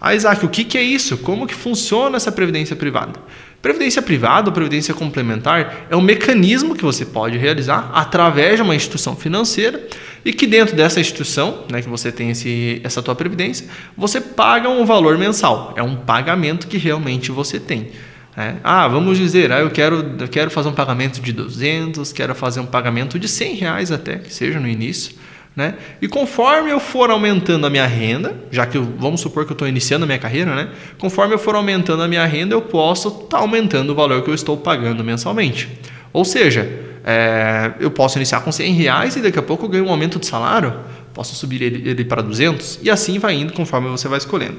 Ah, 0.00 0.14
Isaac, 0.14 0.46
o 0.46 0.48
que, 0.48 0.64
que 0.64 0.78
é 0.78 0.82
isso? 0.82 1.18
Como 1.18 1.46
que 1.46 1.54
funciona 1.54 2.16
essa 2.16 2.32
previdência 2.32 2.74
privada? 2.74 3.20
Previdência 3.64 4.02
privada 4.02 4.50
ou 4.50 4.52
previdência 4.52 4.92
complementar 4.92 5.86
é 5.88 5.96
um 5.96 6.02
mecanismo 6.02 6.76
que 6.76 6.84
você 6.84 7.02
pode 7.02 7.38
realizar 7.38 7.90
através 7.94 8.56
de 8.56 8.62
uma 8.62 8.74
instituição 8.74 9.16
financeira 9.16 9.88
e 10.22 10.34
que 10.34 10.46
dentro 10.46 10.76
dessa 10.76 11.00
instituição, 11.00 11.64
né, 11.72 11.80
que 11.80 11.88
você 11.88 12.12
tem 12.12 12.28
esse, 12.28 12.82
essa 12.84 13.00
tua 13.00 13.14
previdência, 13.14 13.66
você 13.96 14.20
paga 14.20 14.68
um 14.68 14.84
valor 14.84 15.16
mensal. 15.16 15.72
É 15.78 15.82
um 15.82 15.96
pagamento 15.96 16.66
que 16.66 16.76
realmente 16.76 17.32
você 17.32 17.58
tem. 17.58 17.92
É. 18.36 18.56
Ah, 18.62 18.86
vamos 18.86 19.16
dizer, 19.16 19.50
ah, 19.50 19.60
eu, 19.60 19.70
quero, 19.70 20.14
eu 20.20 20.28
quero 20.28 20.50
fazer 20.50 20.68
um 20.68 20.74
pagamento 20.74 21.22
de 21.22 21.32
200, 21.32 22.12
quero 22.12 22.34
fazer 22.34 22.60
um 22.60 22.66
pagamento 22.66 23.18
de 23.18 23.26
100 23.26 23.54
reais 23.54 23.90
até, 23.90 24.18
que 24.18 24.34
seja 24.34 24.60
no 24.60 24.68
início. 24.68 25.14
Né? 25.56 25.74
E 26.02 26.08
conforme 26.08 26.70
eu 26.70 26.80
for 26.80 27.10
aumentando 27.10 27.64
a 27.64 27.70
minha 27.70 27.86
renda, 27.86 28.34
já 28.50 28.66
que 28.66 28.76
eu, 28.76 28.82
vamos 28.98 29.20
supor 29.20 29.44
que 29.44 29.52
eu 29.52 29.54
estou 29.54 29.68
iniciando 29.68 30.02
a 30.02 30.06
minha 30.06 30.18
carreira, 30.18 30.52
né? 30.54 30.68
conforme 30.98 31.34
eu 31.34 31.38
for 31.38 31.54
aumentando 31.54 32.02
a 32.02 32.08
minha 32.08 32.24
renda, 32.26 32.54
eu 32.54 32.62
posso 32.62 33.08
estar 33.08 33.36
tá 33.36 33.38
aumentando 33.38 33.90
o 33.90 33.94
valor 33.94 34.22
que 34.22 34.30
eu 34.30 34.34
estou 34.34 34.56
pagando 34.56 35.04
mensalmente. 35.04 35.68
Ou 36.12 36.24
seja, 36.24 36.68
é, 37.04 37.72
eu 37.78 37.90
posso 37.90 38.18
iniciar 38.18 38.40
com 38.40 38.50
100 38.50 38.72
reais 38.72 39.16
e 39.16 39.20
daqui 39.20 39.38
a 39.38 39.42
pouco 39.42 39.66
eu 39.66 39.68
ganho 39.68 39.84
um 39.84 39.90
aumento 39.90 40.18
de 40.18 40.26
salário, 40.26 40.74
posso 41.12 41.36
subir 41.36 41.62
ele, 41.62 41.88
ele 41.88 42.04
para 42.04 42.20
200 42.20 42.80
e 42.82 42.90
assim 42.90 43.18
vai 43.18 43.34
indo 43.34 43.52
conforme 43.52 43.88
você 43.88 44.08
vai 44.08 44.18
escolhendo. 44.18 44.58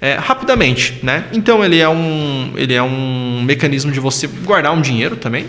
É, 0.00 0.14
rapidamente, 0.14 1.00
né? 1.02 1.24
Então 1.32 1.64
ele 1.64 1.78
é 1.78 1.88
um 1.88 2.52
ele 2.56 2.74
é 2.74 2.82
um 2.82 3.42
mecanismo 3.42 3.90
de 3.90 4.00
você 4.00 4.26
guardar 4.26 4.72
um 4.72 4.80
dinheiro 4.80 5.16
também, 5.16 5.46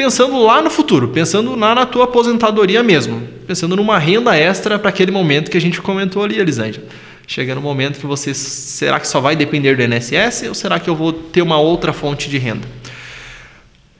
pensando 0.00 0.42
lá 0.42 0.62
no 0.62 0.70
futuro, 0.70 1.08
pensando 1.08 1.54
lá 1.54 1.74
na 1.74 1.84
tua 1.84 2.04
aposentadoria 2.04 2.82
mesmo, 2.82 3.22
pensando 3.46 3.76
numa 3.76 3.98
renda 3.98 4.34
extra 4.34 4.78
para 4.78 4.88
aquele 4.88 5.10
momento 5.10 5.50
que 5.50 5.58
a 5.58 5.60
gente 5.60 5.78
comentou 5.78 6.24
ali, 6.24 6.38
Elisângela. 6.38 6.86
Chega 7.26 7.54
no 7.54 7.60
momento 7.60 8.00
que 8.00 8.06
você 8.06 8.32
será 8.32 8.98
que 8.98 9.06
só 9.06 9.20
vai 9.20 9.36
depender 9.36 9.76
do 9.76 9.82
INSS 9.82 10.48
ou 10.48 10.54
será 10.54 10.80
que 10.80 10.88
eu 10.88 10.96
vou 10.96 11.12
ter 11.12 11.42
uma 11.42 11.60
outra 11.60 11.92
fonte 11.92 12.30
de 12.30 12.38
renda? 12.38 12.66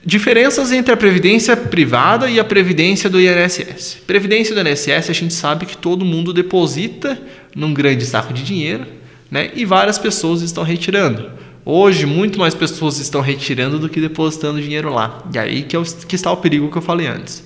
Diferenças 0.03 0.71
entre 0.71 0.91
a 0.91 0.97
previdência 0.97 1.55
privada 1.55 2.27
e 2.27 2.39
a 2.39 2.43
previdência 2.43 3.07
do 3.07 3.21
INSS. 3.21 3.99
Previdência 4.07 4.55
do 4.55 4.67
INSS, 4.67 5.07
a 5.07 5.13
gente 5.13 5.35
sabe 5.35 5.67
que 5.67 5.77
todo 5.77 6.03
mundo 6.03 6.33
deposita 6.33 7.15
num 7.55 7.75
grande 7.75 8.07
saco 8.07 8.33
de 8.33 8.41
dinheiro 8.41 8.87
né? 9.31 9.49
E 9.55 9.63
várias 9.63 9.97
pessoas 9.97 10.41
estão 10.41 10.61
retirando. 10.61 11.31
Hoje, 11.63 12.05
muito 12.05 12.39
mais 12.39 12.55
pessoas 12.55 12.97
estão 12.97 13.21
retirando 13.21 13.77
do 13.77 13.87
que 13.87 14.01
depositando 14.01 14.61
dinheiro 14.61 14.91
lá. 14.91 15.23
E 15.33 15.37
aí 15.37 15.63
que, 15.63 15.75
é 15.75 15.79
o, 15.79 15.83
que 15.83 16.15
está 16.15 16.31
o 16.31 16.37
perigo 16.37 16.71
que 16.71 16.77
eu 16.77 16.81
falei 16.81 17.07
antes. 17.07 17.43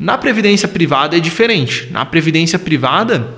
Na 0.00 0.18
previdência 0.18 0.66
privada 0.66 1.16
é 1.16 1.20
diferente. 1.20 1.88
Na 1.92 2.04
previdência 2.04 2.58
privada, 2.58 3.28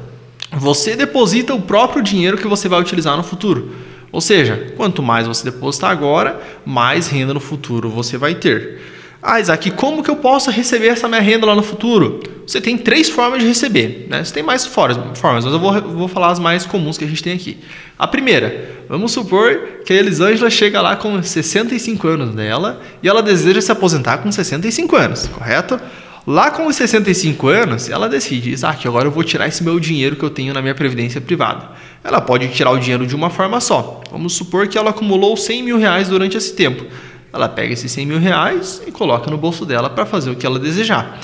você 0.51 0.97
deposita 0.97 1.55
o 1.55 1.61
próprio 1.61 2.03
dinheiro 2.03 2.39
que 2.39 2.47
você 2.47 2.69
vai 2.69 2.81
utilizar 2.81 3.17
no 3.17 3.23
futuro. 3.23 3.75
Ou 4.11 4.21
seja, 4.21 4.73
quanto 4.77 5.03
mais 5.03 5.27
você 5.27 5.45
depositar 5.51 5.91
agora, 5.91 6.41
mais 6.65 7.09
renda 7.09 7.35
no 7.35 7.41
futuro 7.41 7.91
você 7.91 8.17
vai 8.17 8.35
ter. 8.35 8.81
Ah, 9.27 9.41
Isaac, 9.41 9.71
como 9.71 10.03
que 10.03 10.11
eu 10.11 10.17
posso 10.17 10.51
receber 10.51 10.89
essa 10.89 11.09
minha 11.09 11.21
renda 11.23 11.47
lá 11.47 11.55
no 11.55 11.63
futuro? 11.63 12.21
Você 12.47 12.61
tem 12.61 12.77
três 12.77 13.09
formas 13.09 13.41
de 13.41 13.47
receber. 13.47 14.07
Né? 14.11 14.23
Você 14.23 14.35
tem 14.35 14.43
mais 14.43 14.67
formas, 14.67 14.99
mas 15.23 15.45
eu 15.47 15.59
vou, 15.59 15.81
vou 15.81 16.09
falar 16.09 16.31
as 16.31 16.39
mais 16.39 16.67
comuns 16.67 16.99
que 16.99 17.07
a 17.07 17.09
gente 17.09 17.23
tem 17.23 17.33
aqui. 17.33 17.57
A 17.99 18.07
primeira, 18.07 18.85
vamos 18.87 19.13
supor 19.13 19.81
que 19.87 19.95
a 19.95 19.97
Elisângela 19.97 20.51
chega 20.51 20.79
lá 20.83 20.95
com 20.95 21.23
65 21.23 22.07
anos 22.07 22.35
dela 22.35 22.83
e 23.03 23.09
ela 23.09 23.23
deseja 23.23 23.63
se 23.63 23.73
aposentar 23.73 24.19
com 24.19 24.31
65 24.31 24.95
anos, 24.95 25.27
correto? 25.29 25.81
Lá 26.27 26.51
com 26.51 26.67
os 26.67 26.77
65 26.77 27.49
anos, 27.49 27.89
ela 27.89 28.11
decide, 28.11 28.51
Isaac, 28.51 28.87
agora 28.87 29.07
eu 29.07 29.11
vou 29.11 29.25
tirar 29.25 29.49
esse 29.49 29.65
meu 29.65 29.81
dinheiro 29.81 30.17
que 30.17 30.23
eu 30.23 30.31
tenho 30.31 30.53
na 30.53 30.61
minha 30.61 30.75
previdência 30.75 31.19
privada. 31.19 31.71
Ela 32.03 32.21
pode 32.21 32.47
tirar 32.49 32.73
o 32.73 32.79
dinheiro 32.79 33.07
de 33.07 33.17
uma 33.17 33.31
forma 33.31 33.59
só. 33.59 34.03
Vamos 34.11 34.35
supor 34.35 34.69
que 34.69 34.77
ela 34.77 34.91
acumulou 34.91 35.35
100 35.35 35.63
mil 35.63 35.79
reais 35.79 36.09
durante 36.09 36.37
esse 36.37 36.55
tempo 36.55 36.85
ela 37.35 37.49
pega 37.49 37.73
esses 37.73 37.91
100 37.91 38.07
mil 38.07 38.19
reais 38.19 38.81
e 38.87 38.91
coloca 38.91 39.31
no 39.31 39.37
bolso 39.37 39.67
dela 39.67 39.91
para 39.91 40.07
fazer 40.07 40.31
o 40.31 40.37
que 40.37 40.47
ela 40.47 40.59
desejar. 40.59 41.19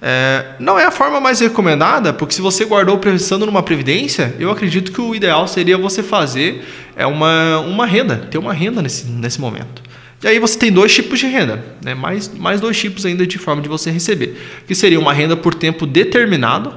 É, 0.00 0.54
não 0.60 0.78
é 0.78 0.84
a 0.84 0.90
forma 0.90 1.20
mais 1.20 1.40
recomendada, 1.40 2.12
porque 2.12 2.32
se 2.32 2.40
você 2.40 2.64
guardou 2.64 2.98
pensando 2.98 3.44
numa 3.44 3.62
previdência, 3.62 4.34
eu 4.38 4.50
acredito 4.50 4.92
que 4.92 5.00
o 5.00 5.14
ideal 5.14 5.48
seria 5.48 5.76
você 5.76 6.02
fazer 6.02 6.64
é 6.94 7.04
uma, 7.04 7.58
uma 7.60 7.84
renda, 7.84 8.16
ter 8.30 8.38
uma 8.38 8.52
renda 8.52 8.80
nesse, 8.80 9.06
nesse 9.06 9.40
momento. 9.40 9.82
E 10.22 10.26
aí 10.26 10.38
você 10.38 10.58
tem 10.58 10.72
dois 10.72 10.92
tipos 10.92 11.18
de 11.18 11.26
renda, 11.26 11.64
né? 11.82 11.94
mais, 11.94 12.32
mais 12.34 12.60
dois 12.60 12.76
tipos 12.76 13.06
ainda 13.06 13.26
de 13.26 13.38
forma 13.38 13.62
de 13.62 13.68
você 13.68 13.90
receber, 13.90 14.36
que 14.66 14.74
seria 14.74 14.98
uma 14.98 15.12
renda 15.12 15.36
por 15.36 15.54
tempo 15.54 15.86
determinado, 15.86 16.74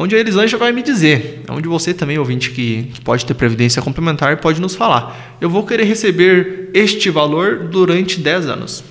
onde 0.00 0.16
a 0.16 0.18
Elisângela 0.18 0.58
vai 0.58 0.72
me 0.72 0.82
dizer, 0.82 1.42
onde 1.46 1.68
você 1.68 1.92
também, 1.92 2.18
ouvinte, 2.18 2.52
que, 2.52 2.84
que 2.94 3.00
pode 3.02 3.26
ter 3.26 3.34
previdência 3.34 3.82
complementar, 3.82 4.38
pode 4.38 4.58
nos 4.58 4.74
falar. 4.74 5.36
Eu 5.38 5.50
vou 5.50 5.62
querer 5.62 5.84
receber 5.84 6.70
este 6.72 7.10
valor 7.10 7.68
durante 7.70 8.18
10 8.18 8.46
anos. 8.46 8.82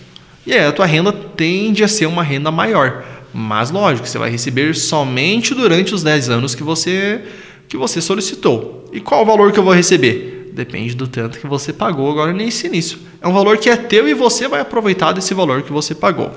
E 0.46 0.54
aí 0.54 0.63
a 0.63 0.72
tua 0.72 0.86
renda 0.86 1.12
tende 1.12 1.84
a 1.84 1.88
ser 1.88 2.06
uma 2.06 2.22
renda 2.22 2.51
maior. 2.51 3.04
Mas 3.34 3.72
lógico, 3.72 4.08
você 4.08 4.20
vai 4.20 4.30
receber 4.30 4.75
somente 4.75 5.56
durante 5.56 5.96
os 5.96 6.04
10 6.04 6.30
anos 6.30 6.54
que 6.54 6.62
você, 6.62 7.22
que 7.68 7.75
você 7.75 8.01
solicitou. 8.01 8.88
E 8.94 9.00
qual 9.00 9.24
o 9.24 9.25
valor 9.25 9.51
que 9.51 9.58
eu 9.58 9.63
vou 9.63 9.74
receber? 9.74 10.51
Depende 10.54 10.94
do 10.94 11.08
tanto 11.08 11.39
que 11.39 11.48
você 11.48 11.74
pagou 11.74 12.12
agora 12.12 12.32
nesse 12.34 12.68
início. 12.68 13.00
É 13.20 13.28
um 13.28 13.34
valor 13.34 13.58
que 13.58 13.68
é 13.68 13.75
teu 13.75 14.08
e 14.08 14.13
você 14.13 14.48
vai 14.48 14.60
aproveitar 14.60 15.12
desse 15.12 15.34
valor 15.34 15.63
que 15.63 15.72
você 15.72 15.96
pagou. 15.96 16.32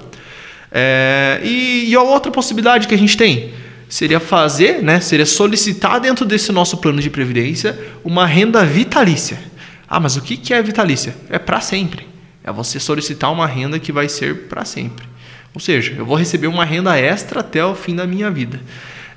É, 0.71 1.43
e, 1.45 1.91
e 1.91 1.95
a 1.95 2.00
outra 2.00 2.33
possibilidade 2.33 2.88
que 2.88 2.95
a 2.95 2.99
gente 2.99 3.19
tem? 3.19 3.52
Seria 3.93 4.19
fazer, 4.19 4.83
né, 4.83 5.01
seria 5.01 5.27
solicitar 5.27 6.01
dentro 6.01 6.25
desse 6.25 6.51
nosso 6.51 6.79
plano 6.79 6.99
de 6.99 7.11
previdência 7.11 7.79
uma 8.03 8.25
renda 8.25 8.65
vitalícia. 8.65 9.39
Ah, 9.87 10.01
mas 10.01 10.17
o 10.17 10.23
que 10.23 10.55
é 10.55 10.63
vitalícia? 10.63 11.15
É 11.29 11.39
para 11.39 11.61
sempre. 11.61 12.09
É 12.43 12.51
você 12.51 12.81
solicitar 12.81 13.31
uma 13.31 13.47
renda 13.47 13.79
que 13.79 13.93
vai 13.93 14.09
ser 14.09 14.49
para 14.49 14.65
sempre. 14.65 15.07
Ou 15.53 15.61
seja, 15.61 15.93
eu 15.93 16.07
vou 16.07 16.17
receber 16.17 16.47
uma 16.47 16.65
renda 16.65 16.99
extra 16.99 17.41
até 17.41 17.63
o 17.63 17.75
fim 17.75 17.95
da 17.95 18.07
minha 18.07 18.31
vida 18.31 18.59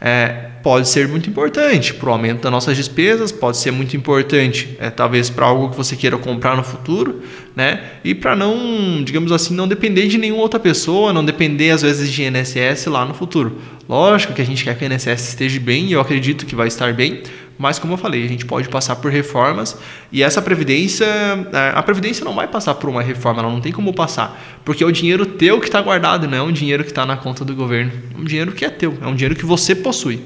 é, 0.01 0.49
pode 0.61 0.87
ser 0.89 1.07
muito 1.07 1.29
importante 1.29 1.93
para 1.93 2.09
o 2.09 2.11
aumento 2.11 2.41
das 2.41 2.51
nossas 2.51 2.75
despesas, 2.75 3.31
pode 3.31 3.57
ser 3.57 3.71
muito 3.71 3.95
importante, 3.95 4.75
é, 4.79 4.89
talvez 4.89 5.29
para 5.29 5.45
algo 5.45 5.69
que 5.69 5.77
você 5.77 5.95
queira 5.95 6.17
comprar 6.17 6.57
no 6.57 6.63
futuro, 6.63 7.21
né? 7.55 7.81
E 8.03 8.15
para 8.15 8.35
não, 8.35 9.03
digamos 9.03 9.31
assim, 9.31 9.53
não 9.53 9.67
depender 9.67 10.07
de 10.07 10.17
nenhuma 10.17 10.41
outra 10.41 10.59
pessoa, 10.59 11.13
não 11.13 11.23
depender 11.23 11.69
às 11.69 11.81
vezes 11.83 12.11
de 12.11 12.23
INSS 12.23 12.87
lá 12.87 13.05
no 13.05 13.13
futuro. 13.13 13.59
Lógico 13.87 14.33
que 14.33 14.41
a 14.41 14.45
gente 14.45 14.63
quer 14.63 14.75
que 14.75 14.83
o 14.83 14.91
INSS 14.91 15.29
esteja 15.29 15.59
bem 15.59 15.85
e 15.85 15.93
eu 15.93 16.01
acredito 16.01 16.45
que 16.45 16.55
vai 16.55 16.67
estar 16.67 16.91
bem, 16.93 17.21
mas 17.57 17.79
como 17.79 17.93
eu 17.93 17.97
falei, 17.97 18.25
a 18.25 18.27
gente 18.27 18.45
pode 18.45 18.67
passar 18.69 18.97
por 18.97 19.11
reformas 19.11 19.77
e 20.11 20.21
essa 20.21 20.41
previdência, 20.41 21.05
é, 21.05 21.71
a 21.73 21.81
previdência 21.81 22.25
não 22.25 22.33
vai 22.33 22.47
passar 22.47 22.75
por 22.75 22.89
uma 22.89 23.01
reforma, 23.01 23.41
ela 23.41 23.51
não 23.51 23.61
tem 23.61 23.71
como 23.71 23.93
passar, 23.93 24.59
porque 24.63 24.83
é 24.83 24.87
o 24.87 24.91
dinheiro 24.91 25.25
teu 25.25 25.59
que 25.59 25.67
está 25.67 25.81
guardado, 25.81 26.27
não 26.27 26.37
é 26.37 26.41
um 26.41 26.51
dinheiro 26.51 26.83
que 26.83 26.91
está 26.91 27.05
na 27.05 27.15
conta 27.15 27.45
do 27.45 27.55
governo, 27.55 27.91
é 28.13 28.19
um 28.19 28.23
dinheiro 28.23 28.51
que 28.51 28.65
é 28.65 28.69
teu, 28.69 28.97
é 29.01 29.07
um 29.07 29.15
dinheiro 29.15 29.35
que 29.35 29.45
você 29.45 29.73
possui. 29.73 30.21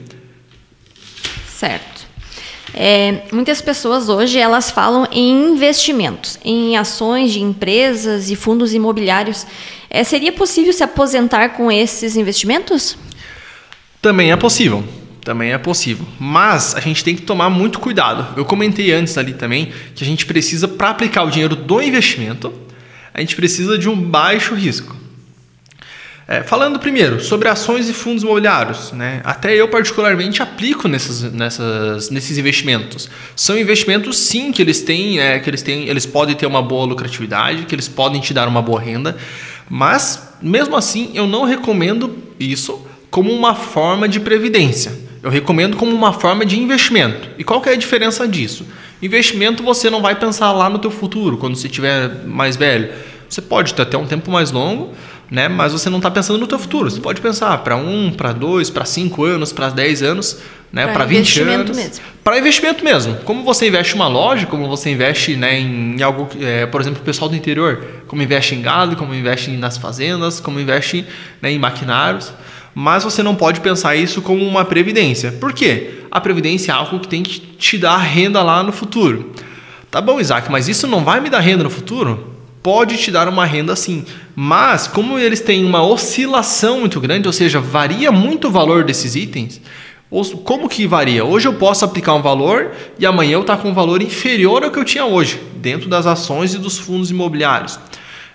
Certo. 1.47 1.99
É, 2.73 3.23
muitas 3.31 3.61
pessoas 3.61 4.09
hoje 4.09 4.37
elas 4.37 4.69
falam 4.69 5.07
em 5.11 5.51
investimentos, 5.51 6.37
em 6.43 6.77
ações 6.77 7.31
de 7.31 7.41
empresas 7.41 8.29
e 8.29 8.35
fundos 8.35 8.73
imobiliários. 8.73 9.45
É, 9.89 10.03
seria 10.03 10.31
possível 10.31 10.71
se 10.71 10.83
aposentar 10.83 11.49
com 11.49 11.71
esses 11.71 12.15
investimentos? 12.15 12.97
Também 14.01 14.31
é 14.31 14.35
possível. 14.35 14.83
Também 15.23 15.51
é 15.51 15.57
possível. 15.57 16.05
Mas 16.19 16.75
a 16.75 16.79
gente 16.79 17.03
tem 17.03 17.15
que 17.15 17.21
tomar 17.21 17.49
muito 17.49 17.79
cuidado. 17.79 18.37
Eu 18.37 18.45
comentei 18.45 18.91
antes 18.91 19.17
ali 19.17 19.33
também 19.33 19.71
que 19.93 20.03
a 20.03 20.07
gente 20.07 20.25
precisa, 20.25 20.67
para 20.67 20.89
aplicar 20.89 21.23
o 21.23 21.29
dinheiro 21.29 21.55
do 21.55 21.81
investimento, 21.81 22.53
a 23.13 23.19
gente 23.19 23.35
precisa 23.35 23.77
de 23.77 23.89
um 23.89 23.95
baixo 23.95 24.55
risco. 24.55 24.95
É, 26.31 26.43
falando 26.43 26.77
primeiro 26.77 27.19
sobre 27.19 27.47
ações 27.47 27.89
e 27.89 27.93
fundos 27.93 28.21
imobiliários, 28.21 28.91
né? 28.91 29.19
até 29.23 29.55
eu 29.55 29.67
particularmente 29.67 30.43
aplico 30.43 30.87
nessas, 30.87 31.23
nessas, 31.33 32.11
nesses 32.11 32.37
investimentos. 32.37 33.09
São 33.35 33.57
investimentos 33.57 34.15
sim 34.19 34.51
que 34.51 34.61
eles 34.61 34.83
têm, 34.83 35.19
é, 35.19 35.39
que 35.39 35.49
eles 35.49 35.63
têm, 35.63 35.87
eles 35.89 36.05
podem 36.05 36.35
ter 36.35 36.45
uma 36.45 36.61
boa 36.61 36.85
lucratividade, 36.85 37.65
que 37.65 37.73
eles 37.73 37.87
podem 37.87 38.21
te 38.21 38.31
dar 38.31 38.47
uma 38.47 38.61
boa 38.61 38.79
renda, 38.79 39.17
mas 39.67 40.35
mesmo 40.39 40.77
assim 40.77 41.09
eu 41.15 41.25
não 41.25 41.45
recomendo 41.45 42.15
isso 42.39 42.85
como 43.09 43.33
uma 43.33 43.55
forma 43.55 44.07
de 44.07 44.19
previdência. 44.19 45.08
Eu 45.21 45.29
recomendo 45.29 45.75
como 45.75 45.93
uma 45.93 46.13
forma 46.13 46.45
de 46.45 46.57
investimento. 46.59 47.29
E 47.37 47.43
qual 47.43 47.61
que 47.61 47.69
é 47.69 47.73
a 47.73 47.77
diferença 47.77 48.27
disso? 48.27 48.65
Investimento 49.01 49.63
você 49.63 49.89
não 49.89 50.01
vai 50.01 50.15
pensar 50.15 50.51
lá 50.51 50.69
no 50.69 50.79
teu 50.79 50.91
futuro, 50.91 51.37
quando 51.37 51.55
você 51.55 51.67
estiver 51.67 52.25
mais 52.25 52.55
velho. 52.55 52.91
Você 53.27 53.41
pode 53.41 53.73
ter 53.73 53.81
até 53.81 53.97
um 53.97 54.05
tempo 54.05 54.31
mais 54.31 54.51
longo, 54.51 54.93
né? 55.29 55.47
Mas 55.47 55.73
você 55.73 55.89
não 55.89 55.97
está 55.97 56.09
pensando 56.09 56.39
no 56.39 56.47
teu 56.47 56.57
futuro. 56.57 56.89
Você 56.89 56.99
pode 56.99 57.21
pensar 57.21 57.57
para 57.59 57.75
um, 57.75 58.11
para 58.11 58.31
dois, 58.31 58.69
para 58.69 58.85
cinco 58.85 59.23
anos, 59.23 59.51
para 59.51 59.69
dez 59.69 60.01
anos, 60.01 60.39
né? 60.71 60.87
Para 60.87 61.05
20 61.05 61.41
anos. 61.41 62.01
Para 62.23 62.37
investimento 62.37 62.83
mesmo. 62.83 63.15
Como 63.25 63.43
você 63.43 63.67
investe 63.67 63.93
em 63.93 63.95
uma 63.95 64.07
loja, 64.07 64.45
como 64.45 64.67
você 64.67 64.91
investe 64.91 65.35
né, 65.35 65.59
em 65.59 66.01
algo, 66.01 66.29
é, 66.39 66.65
por 66.65 66.79
exemplo, 66.79 67.01
o 67.01 67.05
pessoal 67.05 67.29
do 67.29 67.35
interior, 67.35 67.83
como 68.07 68.21
investe 68.21 68.55
em 68.55 68.61
gado, 68.61 68.95
como 68.95 69.13
investe 69.13 69.49
nas 69.51 69.77
fazendas, 69.77 70.39
como 70.39 70.59
investe 70.59 71.05
né, 71.41 71.51
em 71.51 71.59
maquinários. 71.59 72.31
Mas 72.75 73.03
você 73.03 73.23
não 73.23 73.35
pode 73.35 73.61
pensar 73.61 73.95
isso 73.95 74.21
como 74.21 74.45
uma 74.45 74.63
previdência. 74.63 75.31
Por 75.31 75.53
quê? 75.53 76.01
A 76.11 76.21
previdência 76.21 76.71
é 76.71 76.75
algo 76.75 76.99
que 76.99 77.07
tem 77.07 77.23
que 77.23 77.39
te 77.39 77.77
dar 77.77 77.97
renda 77.97 78.43
lá 78.43 78.61
no 78.61 78.71
futuro. 78.71 79.31
Tá 79.89 79.99
bom, 79.99 80.19
Isaac, 80.19 80.51
mas 80.51 80.67
isso 80.67 80.85
não 80.85 81.03
vai 81.03 81.19
me 81.19 81.29
dar 81.29 81.39
renda 81.39 81.63
no 81.63 81.69
futuro? 81.69 82.37
pode 82.61 82.97
te 82.97 83.11
dar 83.11 83.27
uma 83.27 83.45
renda 83.45 83.75
sim. 83.75 84.05
Mas, 84.35 84.87
como 84.87 85.17
eles 85.17 85.41
têm 85.41 85.65
uma 85.65 85.81
oscilação 85.81 86.81
muito 86.81 86.99
grande, 86.99 87.27
ou 87.27 87.33
seja, 87.33 87.59
varia 87.59 88.11
muito 88.11 88.47
o 88.47 88.51
valor 88.51 88.83
desses 88.83 89.15
itens, 89.15 89.61
como 90.43 90.67
que 90.67 90.87
varia? 90.87 91.23
Hoje 91.23 91.47
eu 91.47 91.53
posso 91.53 91.85
aplicar 91.85 92.15
um 92.15 92.21
valor 92.21 92.71
e 92.97 93.05
amanhã 93.05 93.33
eu 93.33 93.41
estar 93.41 93.57
tá 93.57 93.61
com 93.61 93.69
um 93.69 93.73
valor 93.73 94.01
inferior 94.01 94.63
ao 94.63 94.71
que 94.71 94.79
eu 94.79 94.85
tinha 94.85 95.05
hoje, 95.05 95.39
dentro 95.57 95.87
das 95.87 96.07
ações 96.07 96.53
e 96.55 96.57
dos 96.57 96.79
fundos 96.79 97.11
imobiliários. 97.11 97.79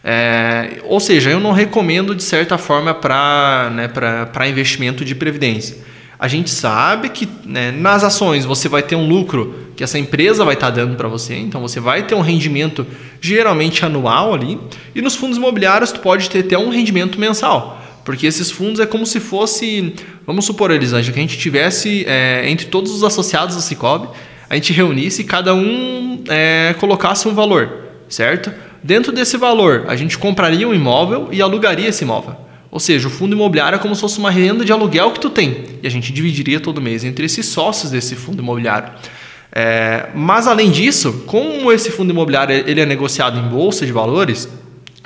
É, 0.05 0.83
ou 0.85 1.01
seja, 1.01 1.31
eu 1.31 1.41
não 1.41 1.51
recomendo 1.51 2.15
de 2.15 2.23
certa 2.23 2.59
forma 2.59 2.95
para 2.95 3.71
né, 3.75 4.49
investimento 4.49 5.05
de 5.05 5.15
previdência. 5.15 5.79
A 6.19 6.29
gente 6.29 6.49
sabe 6.49 7.09
que 7.09 7.29
né, 7.45 7.73
nas 7.73 8.05
ações 8.05 8.45
você 8.45 8.69
vai 8.69 8.83
ter 8.83 8.95
um 8.95 9.09
lucro 9.09 9.65
que 9.75 9.83
essa 9.83 9.99
empresa 9.99 10.45
vai 10.45 10.55
estar 10.55 10.69
tá 10.69 10.77
dando 10.77 10.95
para 10.95 11.09
você, 11.09 11.35
então 11.35 11.61
você 11.61 11.81
vai 11.81 12.05
ter 12.05 12.15
um 12.15 12.21
rendimento 12.21 12.87
geralmente 13.21 13.85
anual 13.85 14.33
ali, 14.33 14.61
e 14.95 15.03
nos 15.03 15.17
fundos 15.17 15.39
imobiliários 15.39 15.91
tu 15.91 15.99
pode 15.99 16.31
ter 16.31 16.41
até 16.41 16.57
um 16.57 16.71
rendimento 16.71 17.19
mensal, 17.19 17.83
porque 18.05 18.27
esses 18.27 18.51
fundos 18.51 18.81
é 18.81 18.87
como 18.87 19.07
se 19.07 19.19
fosse, 19.19 19.95
vamos 20.27 20.45
supor, 20.45 20.71
Elisângela, 20.71 21.13
que 21.13 21.19
a 21.19 21.23
gente 21.23 21.39
tivesse 21.39 22.05
é, 22.07 22.49
entre 22.49 22.67
todos 22.67 22.93
os 22.93 23.03
associados 23.03 23.57
da 23.57 23.63
Cicobi, 23.63 24.09
a 24.49 24.55
gente 24.55 24.73
reunisse 24.73 25.23
e 25.23 25.25
cada 25.25 25.55
um 25.55 26.23
é, 26.29 26.75
colocasse 26.79 27.27
um 27.27 27.35
valor, 27.35 27.71
certo? 28.09 28.53
Dentro 28.83 29.11
desse 29.11 29.37
valor, 29.37 29.87
a 29.89 29.97
gente 29.97 30.19
compraria 30.19 30.69
um 30.69 30.75
imóvel 30.75 31.29
e 31.33 31.41
alugaria 31.41 31.89
esse 31.89 32.05
imóvel. 32.05 32.37
Ou 32.71 32.79
seja, 32.79 33.09
o 33.09 33.11
fundo 33.11 33.35
imobiliário 33.35 33.77
é 33.77 33.79
como 33.79 33.95
se 33.95 34.01
fosse 34.01 34.19
uma 34.19 34.31
renda 34.31 34.65
de 34.65 34.73
aluguel 34.73 35.13
que 35.13 35.21
tu 35.21 35.31
tem. 35.31 35.65
E 35.83 35.87
a 35.87 35.91
gente 35.91 36.13
dividiria 36.13 36.61
todo 36.61 36.83
mês 36.83 37.05
entre 37.05 37.25
esses 37.25 37.47
sócios 37.47 37.91
desse 37.91 38.15
fundo 38.17 38.43
imobiliário. 38.43 38.93
É, 39.53 40.09
mas 40.13 40.49
além 40.49 40.71
disso, 40.71 41.23
como 41.27 41.73
esse 41.73 41.93
fundo 41.93 42.11
imobiliário 42.11 42.53
ele 42.69 42.81
é 42.81 42.85
negociado 42.85 43.39
em 43.39 43.49
bolsa 43.49 43.87
de 43.87 43.93
valores, 43.93 44.49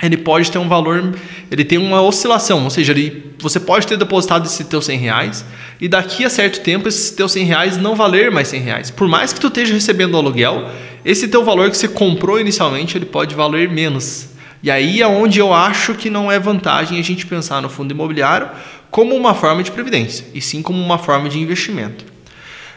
ele 0.03 0.17
pode 0.17 0.51
ter 0.51 0.59
um 0.59 0.69
valor, 0.69 1.13
ele 1.51 1.65
tem 1.65 1.77
uma 1.77 2.01
oscilação, 2.01 2.65
ou 2.65 2.71
seja, 2.71 2.93
ele, 2.93 3.33
você 3.41 3.59
pode 3.59 3.87
ter 3.87 3.97
depositado 3.97 4.47
esse 4.47 4.65
teu 4.65 4.81
100 4.81 4.99
reais 4.99 5.45
e 5.81 5.89
daqui 5.89 6.25
a 6.25 6.31
certo 6.31 6.61
tempo 6.61 6.89
esse 6.89 7.17
teu 7.17 7.29
100 7.29 7.45
reais 7.45 7.77
não 7.77 7.97
valer 7.97 8.31
mais 8.31 8.49
100 8.49 8.61
reais. 8.61 8.91
Por 8.91 9.09
mais 9.09 9.33
que 9.33 9.41
tu 9.41 9.49
esteja 9.49 9.75
recebendo 9.75 10.17
aluguel, 10.17 10.71
esse 11.05 11.27
teu 11.27 11.45
valor 11.45 11.71
que 11.71 11.77
você 11.77 11.89
comprou 11.89 12.39
inicialmente 12.39 12.97
ele 12.97 13.07
pode 13.07 13.35
valer 13.35 13.69
menos. 13.69 14.29
E 14.63 14.71
aí 14.71 15.03
é 15.03 15.07
onde 15.07 15.41
eu 15.41 15.53
acho 15.53 15.95
que 15.95 16.11
não 16.11 16.31
é 16.31 16.39
vantagem 16.39 16.99
a 16.99 17.03
gente 17.03 17.27
pensar 17.27 17.61
no 17.61 17.69
fundo 17.69 17.93
imobiliário 17.93 18.49
como 18.91 19.15
uma 19.15 19.35
forma 19.35 19.63
de 19.63 19.71
previdência, 19.71 20.27
e 20.33 20.41
sim 20.41 20.63
como 20.63 20.81
uma 20.81 20.99
forma 20.99 21.29
de 21.29 21.39
investimento. 21.39 22.05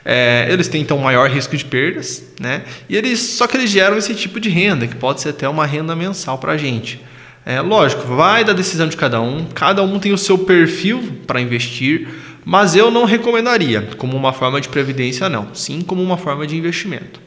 É, 0.03 0.47
eles 0.49 0.67
têm 0.67 0.81
então 0.81 0.97
maior 0.97 1.29
risco 1.29 1.55
de 1.55 1.63
perdas, 1.63 2.23
né? 2.39 2.63
E 2.89 2.97
eles 2.97 3.19
só 3.19 3.45
que 3.45 3.55
eles 3.55 3.69
geram 3.69 3.97
esse 3.97 4.15
tipo 4.15 4.39
de 4.39 4.49
renda 4.49 4.87
que 4.87 4.95
pode 4.95 5.21
ser 5.21 5.29
até 5.29 5.47
uma 5.47 5.65
renda 5.65 5.95
mensal 5.95 6.39
para 6.39 6.53
a 6.53 6.57
gente. 6.57 6.99
É, 7.45 7.59
lógico, 7.59 8.03
vai 8.03 8.43
da 8.43 8.53
decisão 8.53 8.87
de 8.87 8.95
cada 8.95 9.19
um. 9.19 9.45
Cada 9.53 9.81
um 9.83 9.99
tem 9.99 10.13
o 10.13 10.17
seu 10.17 10.37
perfil 10.37 11.21
para 11.25 11.41
investir, 11.41 12.07
mas 12.45 12.75
eu 12.75 12.91
não 12.91 13.05
recomendaria 13.05 13.89
como 13.97 14.15
uma 14.15 14.31
forma 14.31 14.61
de 14.61 14.69
previdência, 14.69 15.27
não. 15.27 15.53
Sim, 15.53 15.81
como 15.81 16.01
uma 16.01 16.17
forma 16.17 16.45
de 16.45 16.55
investimento. 16.55 17.19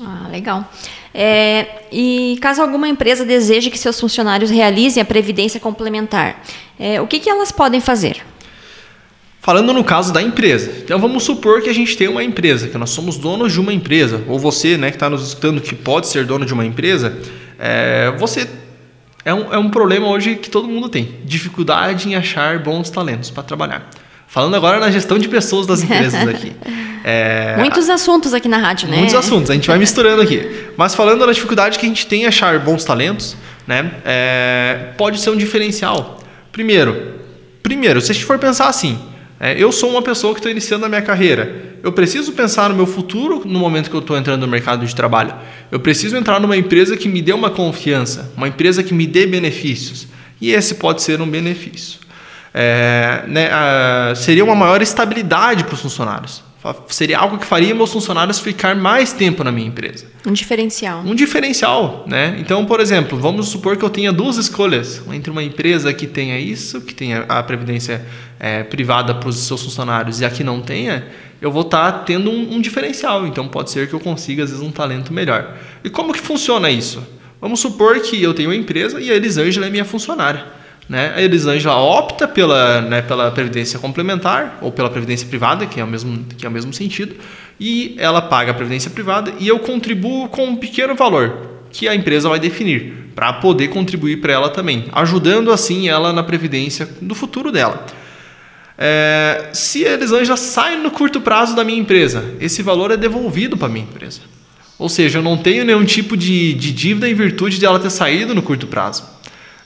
Ah, 0.00 0.26
legal. 0.30 0.68
É, 1.14 1.82
e 1.92 2.38
caso 2.40 2.62
alguma 2.62 2.88
empresa 2.88 3.24
deseje 3.24 3.70
que 3.70 3.78
seus 3.78 4.00
funcionários 4.00 4.50
realizem 4.50 5.02
a 5.02 5.04
previdência 5.04 5.60
complementar, 5.60 6.42
é, 6.78 7.00
o 7.00 7.06
que, 7.06 7.20
que 7.20 7.28
elas 7.28 7.52
podem 7.52 7.80
fazer? 7.80 8.22
Falando 9.40 9.72
no 9.74 9.84
caso 9.84 10.12
da 10.12 10.22
empresa. 10.22 10.72
Então 10.82 10.98
vamos 10.98 11.24
supor 11.24 11.60
que 11.60 11.68
a 11.68 11.74
gente 11.74 11.96
tem 11.96 12.08
uma 12.08 12.24
empresa, 12.24 12.68
que 12.68 12.78
nós 12.78 12.90
somos 12.90 13.18
donos 13.18 13.52
de 13.52 13.60
uma 13.60 13.72
empresa, 13.72 14.22
ou 14.26 14.38
você 14.38 14.78
né, 14.78 14.90
que 14.90 14.96
está 14.96 15.10
nos 15.10 15.26
escutando 15.26 15.60
que 15.60 15.74
pode 15.74 16.06
ser 16.06 16.24
dono 16.24 16.46
de 16.46 16.54
uma 16.54 16.64
empresa, 16.64 17.18
é, 17.58 18.10
você 18.18 18.48
é 19.24 19.32
um, 19.32 19.54
é 19.54 19.58
um 19.58 19.70
problema 19.70 20.08
hoje 20.08 20.36
que 20.36 20.50
todo 20.50 20.66
mundo 20.68 20.88
tem. 20.88 21.16
Dificuldade 21.24 22.08
em 22.08 22.14
achar 22.14 22.58
bons 22.58 22.90
talentos 22.90 23.30
para 23.30 23.42
trabalhar. 23.42 23.88
Falando 24.26 24.56
agora 24.56 24.80
na 24.80 24.90
gestão 24.90 25.18
de 25.18 25.28
pessoas 25.28 25.66
das 25.66 25.82
empresas 25.82 26.26
aqui. 26.26 26.52
É, 27.04 27.56
muitos 27.58 27.90
assuntos 27.90 28.32
aqui 28.32 28.46
na 28.46 28.58
rádio, 28.58 28.88
né? 28.88 28.98
Muitos 28.98 29.16
assuntos, 29.16 29.50
a 29.50 29.54
gente 29.54 29.66
vai 29.66 29.76
misturando 29.76 30.22
aqui. 30.22 30.68
Mas 30.76 30.94
falando 30.94 31.26
da 31.26 31.32
dificuldade 31.32 31.76
que 31.76 31.84
a 31.84 31.88
gente 31.88 32.06
tem 32.06 32.22
em 32.22 32.26
achar 32.26 32.56
bons 32.60 32.84
talentos, 32.84 33.36
né? 33.66 33.90
É, 34.04 34.90
pode 34.96 35.20
ser 35.20 35.30
um 35.30 35.36
diferencial. 35.36 36.22
Primeiro, 36.52 37.14
primeiro, 37.60 38.00
se 38.00 38.12
a 38.12 38.14
gente 38.14 38.24
for 38.24 38.38
pensar 38.38 38.68
assim, 38.68 39.00
é, 39.40 39.60
eu 39.60 39.72
sou 39.72 39.90
uma 39.90 40.00
pessoa 40.00 40.32
que 40.32 40.38
estou 40.38 40.52
iniciando 40.52 40.86
a 40.86 40.88
minha 40.88 41.02
carreira. 41.02 41.71
Eu 41.82 41.92
preciso 41.92 42.32
pensar 42.32 42.68
no 42.68 42.76
meu 42.76 42.86
futuro 42.86 43.42
no 43.44 43.58
momento 43.58 43.90
que 43.90 43.96
eu 43.96 44.00
estou 44.00 44.16
entrando 44.16 44.42
no 44.42 44.48
mercado 44.48 44.86
de 44.86 44.94
trabalho. 44.94 45.34
Eu 45.70 45.80
preciso 45.80 46.16
entrar 46.16 46.38
numa 46.38 46.56
empresa 46.56 46.96
que 46.96 47.08
me 47.08 47.20
dê 47.20 47.32
uma 47.32 47.50
confiança, 47.50 48.32
uma 48.36 48.46
empresa 48.46 48.82
que 48.82 48.94
me 48.94 49.06
dê 49.06 49.26
benefícios. 49.26 50.06
E 50.40 50.52
esse 50.52 50.76
pode 50.76 51.02
ser 51.02 51.20
um 51.20 51.28
benefício. 51.28 51.98
É, 52.54 53.24
né, 53.26 53.48
a, 53.50 54.14
seria 54.14 54.44
uma 54.44 54.54
maior 54.54 54.80
estabilidade 54.80 55.64
para 55.64 55.74
os 55.74 55.80
funcionários. 55.80 56.42
Seria 56.88 57.18
algo 57.18 57.38
que 57.38 57.44
faria 57.44 57.74
meus 57.74 57.92
funcionários 57.92 58.38
ficar 58.38 58.76
mais 58.76 59.12
tempo 59.12 59.42
na 59.42 59.50
minha 59.50 59.66
empresa. 59.66 60.06
Um 60.24 60.32
diferencial. 60.32 61.02
Um 61.04 61.12
diferencial, 61.12 62.04
né? 62.06 62.36
Então, 62.38 62.64
por 62.64 62.78
exemplo, 62.78 63.18
vamos 63.18 63.48
supor 63.48 63.76
que 63.76 63.84
eu 63.84 63.90
tenha 63.90 64.12
duas 64.12 64.36
escolhas 64.36 65.02
entre 65.12 65.32
uma 65.32 65.42
empresa 65.42 65.92
que 65.92 66.06
tenha 66.06 66.38
isso, 66.38 66.80
que 66.80 66.94
tenha 66.94 67.24
a 67.28 67.42
previdência 67.42 68.06
é, 68.42 68.64
privada 68.64 69.14
para 69.14 69.28
os 69.28 69.36
seus 69.36 69.62
funcionários 69.62 70.20
e 70.20 70.24
a 70.24 70.30
que 70.30 70.42
não 70.42 70.60
tenha, 70.60 71.06
eu 71.40 71.52
vou 71.52 71.62
estar 71.62 71.92
tá 71.92 71.98
tendo 72.00 72.28
um, 72.28 72.54
um 72.54 72.60
diferencial. 72.60 73.24
Então, 73.24 73.46
pode 73.46 73.70
ser 73.70 73.88
que 73.88 73.94
eu 73.94 74.00
consiga 74.00 74.42
às 74.42 74.50
vezes 74.50 74.64
um 74.64 74.72
talento 74.72 75.12
melhor. 75.12 75.56
E 75.84 75.88
como 75.88 76.12
que 76.12 76.18
funciona 76.18 76.68
isso? 76.68 77.00
Vamos 77.40 77.60
supor 77.60 78.00
que 78.00 78.20
eu 78.20 78.34
tenho 78.34 78.48
uma 78.48 78.56
empresa 78.56 79.00
e 79.00 79.12
a 79.12 79.14
Elisângela 79.14 79.66
é 79.68 79.70
minha 79.70 79.84
funcionária. 79.84 80.44
Né? 80.88 81.12
A 81.14 81.22
Elisângela 81.22 81.76
opta 81.76 82.26
pela, 82.26 82.80
né, 82.80 83.00
pela 83.00 83.30
previdência 83.30 83.78
complementar 83.78 84.58
ou 84.60 84.72
pela 84.72 84.90
previdência 84.90 85.28
privada, 85.28 85.64
que 85.64 85.78
é, 85.78 85.84
o 85.84 85.86
mesmo, 85.86 86.24
que 86.36 86.44
é 86.44 86.48
o 86.48 86.52
mesmo 86.52 86.72
sentido, 86.72 87.14
e 87.60 87.94
ela 87.96 88.20
paga 88.20 88.50
a 88.50 88.54
previdência 88.54 88.90
privada 88.90 89.32
e 89.38 89.46
eu 89.46 89.60
contribuo 89.60 90.28
com 90.28 90.46
um 90.46 90.56
pequeno 90.56 90.96
valor 90.96 91.62
que 91.70 91.86
a 91.86 91.94
empresa 91.94 92.28
vai 92.28 92.40
definir 92.40 93.10
para 93.14 93.32
poder 93.34 93.68
contribuir 93.68 94.20
para 94.20 94.32
ela 94.32 94.48
também, 94.48 94.86
ajudando 94.92 95.52
assim 95.52 95.88
ela 95.88 96.12
na 96.12 96.24
previdência 96.24 96.88
do 97.00 97.14
futuro 97.14 97.52
dela. 97.52 97.86
É, 98.84 99.50
se 99.52 99.86
a 99.86 99.92
Elisângela 99.92 100.36
sai 100.36 100.76
no 100.76 100.90
curto 100.90 101.20
prazo 101.20 101.54
da 101.54 101.62
minha 101.62 101.78
empresa, 101.78 102.34
esse 102.40 102.64
valor 102.64 102.90
é 102.90 102.96
devolvido 102.96 103.56
para 103.56 103.68
a 103.68 103.70
minha 103.70 103.84
empresa. 103.84 104.22
Ou 104.76 104.88
seja, 104.88 105.20
eu 105.20 105.22
não 105.22 105.36
tenho 105.36 105.64
nenhum 105.64 105.84
tipo 105.84 106.16
de, 106.16 106.52
de 106.54 106.72
dívida 106.72 107.08
em 107.08 107.14
virtude 107.14 107.60
de 107.60 107.64
ela 107.64 107.78
ter 107.78 107.90
saído 107.90 108.34
no 108.34 108.42
curto 108.42 108.66
prazo. 108.66 109.04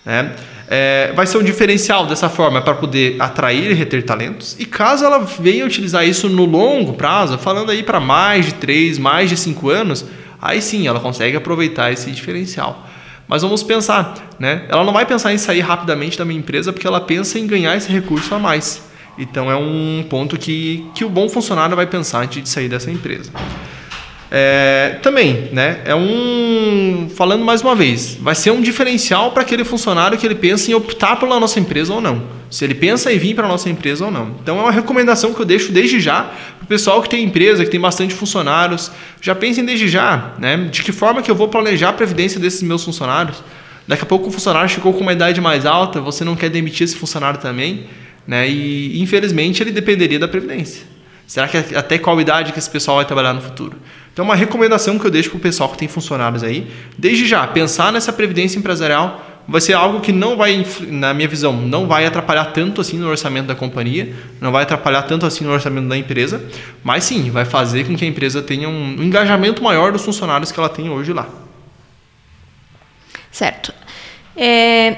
Né? 0.05 0.35
É, 0.69 1.15
vai 1.17 1.27
ser 1.27 1.39
um 1.39 1.43
diferencial 1.43 2.05
dessa 2.05 2.29
forma 2.29 2.61
para 2.61 2.75
poder 2.75 3.17
atrair 3.19 3.71
e 3.71 3.73
reter 3.73 4.03
talentos. 4.03 4.55
E 4.59 4.67
caso 4.67 5.03
ela 5.03 5.21
venha 5.21 5.65
utilizar 5.65 6.07
isso 6.07 6.29
no 6.29 6.45
longo 6.45 6.93
prazo, 6.93 7.39
falando 7.39 7.71
aí 7.71 7.83
para 7.83 7.99
mais 7.99 8.45
de 8.45 8.53
3, 8.53 8.99
mais 8.99 9.31
de 9.31 9.39
5 9.39 9.71
anos, 9.71 10.05
aí 10.43 10.61
sim 10.61 10.87
ela 10.87 11.01
consegue 11.01 11.39
aproveitar 11.39 11.91
esse 11.91 12.11
diferencial. 12.11 12.87
Mas 13.27 13.41
vamos 13.41 13.63
pensar, 13.63 14.29
né? 14.39 14.67
Ela 14.69 14.85
não 14.85 14.93
vai 14.93 15.07
pensar 15.07 15.33
em 15.33 15.39
sair 15.39 15.61
rapidamente 15.61 16.19
da 16.19 16.25
minha 16.27 16.39
empresa 16.39 16.71
porque 16.71 16.87
ela 16.87 17.01
pensa 17.01 17.39
em 17.39 17.47
ganhar 17.47 17.75
esse 17.75 17.91
recurso 17.91 18.35
a 18.35 18.39
mais. 18.39 18.85
Então 19.19 19.51
é 19.51 19.57
um 19.57 20.05
ponto 20.09 20.39
que, 20.39 20.87
que 20.95 21.05
o 21.05 21.09
bom 21.09 21.29
funcionário 21.29 21.75
vai 21.75 21.87
pensar 21.87 22.23
antes 22.23 22.43
de 22.43 22.49
sair 22.49 22.69
dessa 22.69 22.91
empresa. 22.91 23.31
É, 24.31 24.99
também, 25.03 25.49
né? 25.53 25.81
É 25.85 25.95
um. 25.95 27.09
Falando 27.15 27.45
mais 27.45 27.63
uma 27.63 27.75
vez, 27.75 28.19
vai 28.21 28.35
ser 28.35 28.51
um 28.51 28.61
diferencial 28.61 29.31
para 29.31 29.43
aquele 29.43 29.65
funcionário 29.65 30.19
que 30.19 30.27
ele 30.27 30.35
pensa 30.35 30.71
em 30.71 30.75
optar 30.75 31.17
pela 31.17 31.39
nossa 31.39 31.61
empresa 31.61 31.95
ou 31.95 32.01
não. 32.01 32.25
Se 32.51 32.65
ele 32.65 32.75
pensa 32.75 33.13
em 33.13 33.19
vir 33.19 33.35
para 33.35 33.47
a 33.47 33.49
nossa 33.49 33.71
empresa 33.71 34.05
ou 34.05 34.11
não. 34.11 34.35
Então 34.43 34.59
é 34.59 34.63
uma 34.63 34.73
recomendação 34.73 35.33
que 35.33 35.41
eu 35.41 35.47
deixo 35.47 35.73
desde 35.73 36.01
já 36.01 36.23
para 36.23 36.65
o 36.65 36.67
pessoal 36.67 37.01
que 37.03 37.09
tem 37.09 37.25
empresa, 37.25 37.65
que 37.65 37.71
tem 37.71 37.81
bastante 37.81 38.15
funcionários. 38.15 38.91
Já 39.21 39.35
pensem 39.35 39.65
desde 39.65 39.89
já, 39.89 40.35
né? 40.39 40.57
De 40.71 40.83
que 40.83 40.93
forma 40.93 41.23
que 41.23 41.31
eu 41.31 41.35
vou 41.35 41.49
planejar 41.49 41.91
a 41.91 41.93
previdência 41.93 42.41
desses 42.41 42.63
meus 42.63 42.83
funcionários. 42.85 43.43
Daqui 43.87 44.03
a 44.03 44.07
pouco 44.07 44.29
o 44.29 44.33
funcionário 44.33 44.69
ficou 44.69 44.93
com 44.93 45.01
uma 45.01 45.13
idade 45.13 45.41
mais 45.41 45.65
alta, 45.65 46.01
você 46.01 46.25
não 46.25 46.35
quer 46.35 46.51
demitir 46.51 46.85
esse 46.85 46.97
funcionário 46.97 47.39
também, 47.39 47.87
né? 48.27 48.49
E 48.49 49.01
infelizmente 49.01 49.63
ele 49.63 49.71
dependeria 49.71 50.19
da 50.19 50.29
previdência. 50.29 50.85
Será 51.27 51.49
que 51.49 51.57
até 51.75 51.99
qual 51.99 52.21
idade 52.21 52.53
que 52.53 52.59
esse 52.59 52.71
pessoal 52.71 52.99
vai 52.99 53.05
trabalhar 53.05 53.33
no 53.33 53.41
futuro? 53.41 53.77
Então, 54.13 54.25
uma 54.25 54.35
recomendação 54.35 54.99
que 54.99 55.07
eu 55.07 55.11
deixo 55.11 55.29
para 55.29 55.37
o 55.37 55.41
pessoal 55.41 55.69
que 55.69 55.77
tem 55.77 55.89
funcionários 55.89 56.43
aí, 56.43 56.71
desde 56.97 57.27
já, 57.27 57.47
pensar 57.47 57.93
nessa 57.93 58.13
previdência 58.13 58.59
empresarial 58.59 59.23
vai 59.49 59.61
ser 59.61 59.75
algo 59.75 60.01
que 60.01 60.13
não 60.13 60.37
vai, 60.37 60.65
na 60.89 61.15
minha 61.15 61.29
visão, 61.29 61.53
não 61.53 61.87
vai 61.87 62.07
atrapalhar 62.07 62.47
tanto 62.47 62.81
assim 62.81 62.99
no 62.99 63.09
orçamento 63.09 63.47
da 63.47 63.55
companhia, 63.55 64.15
não 64.41 64.51
vai 64.51 64.63
atrapalhar 64.63 65.03
tanto 65.03 65.27
assim 65.27 65.45
no 65.45 65.53
orçamento 65.53 65.89
da 65.89 65.97
empresa, 65.97 66.45
mas 66.83 67.05
sim, 67.05 67.31
vai 67.31 67.45
fazer 67.45 67.87
com 67.87 67.95
que 67.95 68.05
a 68.05 68.09
empresa 68.09 68.43
tenha 68.43 68.69
um 68.69 69.03
engajamento 69.03 69.63
maior 69.63 69.93
dos 69.93 70.05
funcionários 70.05 70.51
que 70.51 70.59
ela 70.59 70.69
tem 70.69 70.89
hoje 70.89 71.13
lá. 71.13 71.29
Certo. 73.31 73.73
É, 74.37 74.97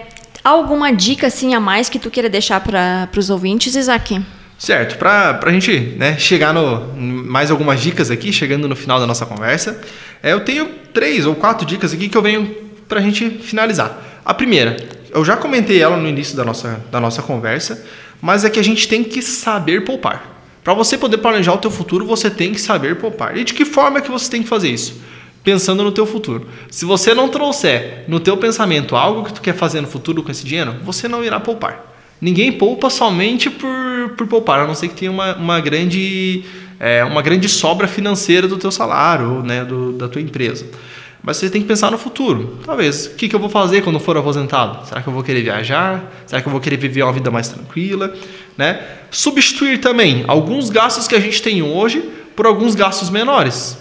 alguma 0.49 0.93
dica 0.93 1.27
assim 1.27 1.55
a 1.55 1.61
mais 1.61 1.89
que 1.89 1.99
tu 1.99 2.11
queira 2.11 2.29
deixar 2.29 2.61
para 2.61 3.09
os 3.17 3.31
ouvintes, 3.31 3.75
Isaac? 3.75 4.21
Certo, 4.59 4.99
para 4.99 5.39
a 5.41 5.53
gente 5.53 5.95
né, 5.97 6.19
chegar 6.19 6.53
no 6.53 6.93
mais 6.97 7.51
algumas 7.51 7.81
dicas 7.81 8.11
aqui, 8.11 8.33
chegando 8.33 8.67
no 8.67 8.75
final 8.75 8.99
da 8.99 9.07
nossa 9.07 9.25
conversa, 9.25 9.81
é, 10.23 10.33
eu 10.33 10.41
tenho 10.41 10.67
três 10.93 11.27
ou 11.27 11.35
quatro 11.35 11.65
dicas 11.65 11.93
aqui 11.93 12.09
que 12.09 12.17
eu 12.17 12.23
venho 12.23 12.55
para 12.89 12.99
a 12.99 13.03
gente 13.03 13.31
finalizar. 13.31 14.21
A 14.25 14.35
primeira, 14.35 14.77
eu 15.13 15.25
já 15.25 15.37
comentei 15.37 15.81
ela 15.81 15.97
no 15.97 16.09
início 16.09 16.37
da 16.37 16.45
nossa, 16.45 16.85
da 16.91 16.99
nossa 16.99 17.23
conversa, 17.23 17.85
mas 18.21 18.45
é 18.45 18.51
que 18.51 18.59
a 18.59 18.65
gente 18.65 18.89
tem 18.89 19.05
que 19.05 19.23
saber 19.23 19.85
poupar. 19.85 20.39
Para 20.65 20.75
você 20.75 20.99
poder 20.99 21.19
planejar 21.19 21.55
o 21.55 21.59
teu 21.59 21.71
futuro, 21.71 22.05
você 22.05 22.29
tem 22.29 22.53
que 22.53 22.61
saber 22.61 22.97
poupar. 22.97 23.37
E 23.37 23.45
de 23.45 23.55
que 23.55 23.65
forma 23.65 24.01
que 24.01 24.11
você 24.11 24.29
tem 24.31 24.43
que 24.43 24.49
fazer 24.49 24.71
isso? 24.71 25.01
Pensando 25.43 25.83
no 25.83 25.93
teu 25.93 26.05
futuro. 26.05 26.47
Se 26.71 26.85
você 26.85 27.15
não 27.15 27.29
trouxer 27.29 28.05
no 28.09 28.21
teu 28.21 28.37
pensamento 28.37 28.97
algo 28.97 29.25
que 29.25 29.33
tu 29.33 29.41
quer 29.41 29.55
fazer 29.55 29.81
no 29.81 29.87
futuro 29.87 30.23
com 30.23 30.31
esse 30.31 30.45
dinheiro, 30.45 30.77
você 30.83 31.09
não 31.09 31.25
irá 31.25 31.41
poupar. 31.41 31.89
Ninguém 32.21 32.53
poupa 32.53 32.91
somente 32.91 33.49
por, 33.49 34.15
por 34.17 34.27
poupar, 34.27 34.61
a 34.61 34.67
não 34.67 34.75
ser 34.75 34.89
que 34.89 34.95
tenha 34.95 35.11
uma, 35.11 35.37
uma, 35.37 35.61
grande, 35.61 36.45
é, 36.81 37.05
uma 37.05 37.23
grande 37.23 37.49
sobra 37.49 37.87
financeira 37.87 38.49
do 38.49 38.57
teu 38.57 38.73
salário, 38.73 39.43
né, 39.43 39.65
do, 39.65 39.93
da 39.93 40.09
tua 40.09 40.21
empresa. 40.21 40.67
Mas 41.23 41.37
você 41.37 41.51
tem 41.51 41.61
que 41.61 41.69
pensar 41.69 41.91
no 41.91 41.99
futuro. 41.99 42.59
Talvez, 42.65 43.07
o 43.07 43.15
que, 43.15 43.29
que 43.29 43.35
eu 43.35 43.41
vou 43.41 43.49
fazer 43.49 43.83
quando 43.83 44.01
for 44.01 44.17
aposentado? 44.17 44.87
Será 44.87 45.03
que 45.03 45.09
eu 45.09 45.13
vou 45.13 45.23
querer 45.23 45.43
viajar? 45.43 46.13
Será 46.27 46.41
que 46.41 46.49
eu 46.49 46.53
vou 46.53 46.61
querer 46.61 46.77
viver 46.77 47.03
uma 47.03 47.13
vida 47.13 47.31
mais 47.31 47.49
tranquila? 47.49 48.15
Né? 48.57 48.81
Substituir 49.11 49.79
também 49.79 50.25
alguns 50.27 50.71
gastos 50.71 51.07
que 51.07 51.15
a 51.15 51.21
gente 51.21 51.43
tem 51.43 51.63
hoje 51.63 52.09
por 52.35 52.47
alguns 52.47 52.75
gastos 52.75 53.11
menores. 53.11 53.77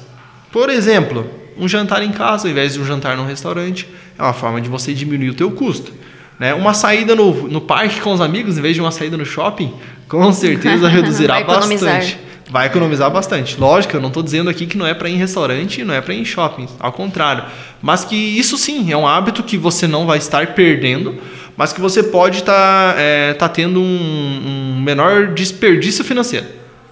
Por 0.52 0.70
exemplo, 0.70 1.30
um 1.60 1.68
jantar 1.68 2.02
em 2.04 2.12
casa 2.12 2.48
ao 2.48 2.52
invés 2.52 2.74
de 2.74 2.80
um 2.80 2.86
jantar 2.86 3.18
num 3.18 3.26
restaurante 3.26 3.88
é 4.18 4.22
uma 4.22 4.34
forma 4.34 4.62
de 4.62 4.70
você 4.70 4.94
diminuir 4.94 5.30
o 5.30 5.34
teu 5.34 5.52
custo. 5.52 5.94
Né? 6.40 6.54
Uma 6.54 6.74
saída 6.74 7.16
no, 7.16 7.48
no 7.48 7.62
parque 7.62 8.00
com 8.00 8.14
os 8.14 8.22
amigos, 8.22 8.58
em 8.58 8.62
vez 8.62 8.76
de 8.76 8.82
uma 8.82 8.92
saída 8.92 9.18
no 9.18 9.26
shopping, 9.26 9.74
com 10.08 10.32
certeza 10.34 10.88
reduzirá 10.88 11.44
bastante. 11.44 12.20
Vai 12.50 12.68
economizar 12.68 13.12
bastante. 13.12 13.60
Lógico, 13.60 13.98
eu 13.98 14.02
não 14.02 14.08
estou 14.08 14.24
dizendo 14.24 14.50
aqui 14.50 14.66
que 14.66 14.78
não 14.78 14.88
é 14.88 14.94
para 14.94 15.10
ir 15.10 15.16
em 15.16 15.18
restaurante, 15.18 15.84
não 15.84 15.94
é 15.94 16.00
para 16.00 16.14
ir 16.14 16.22
em 16.22 16.26
shopping. 16.26 16.68
Ao 16.80 16.94
contrário. 16.94 17.44
Mas 17.82 18.06
que 18.06 18.16
isso 18.16 18.58
sim 18.58 18.92
é 18.92 18.96
um 18.96 19.06
hábito 19.06 19.44
que 19.44 19.58
você 19.58 19.86
não 19.86 20.06
vai 20.06 20.18
estar 20.18 20.48
perdendo, 20.54 21.16
mas 21.58 21.74
que 21.74 21.82
você 21.82 22.02
pode 22.02 22.40
estar 22.40 22.94
tá, 22.94 23.00
é, 23.00 23.34
tá 23.34 23.50
tendo 23.50 23.82
um, 23.82 24.76
um 24.76 24.82
menor 24.82 25.34
desperdício 25.34 26.06
financeiro. 26.06 26.46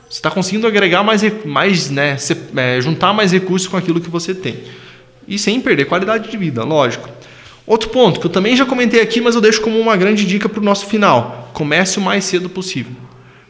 Você 0.10 0.20
está 0.20 0.30
conseguindo 0.30 0.68
agregar 0.68 1.04
mais, 1.04 1.22
mais 1.46 1.90
né, 1.90 2.18
se, 2.18 2.38
é, 2.56 2.80
juntar 2.80 3.14
mais 3.14 3.32
recursos 3.32 3.68
com 3.68 3.78
aquilo 3.78 4.00
que 4.00 4.10
você 4.10 4.34
tem. 4.34 4.64
E 5.28 5.38
sem 5.40 5.60
perder 5.60 5.86
qualidade 5.86 6.30
de 6.30 6.38
vida, 6.38 6.64
lógico. 6.64 7.10
Outro 7.66 7.90
ponto 7.90 8.20
que 8.20 8.28
eu 8.28 8.32
também 8.32 8.56
já 8.56 8.66
comentei 8.66 9.02
aqui, 9.02 9.20
mas 9.20 9.34
eu 9.34 9.42
deixo 9.42 9.62
como 9.62 9.80
uma 9.80 9.98
grande 9.98 10.24
dica 10.26 10.48
para 10.48 10.62
o 10.62 10.64
nosso 10.64 10.86
final: 10.86 11.50
comece 11.54 11.98
o 11.98 12.02
mais 12.02 12.24
cedo 12.26 12.48
possível. 12.48 12.94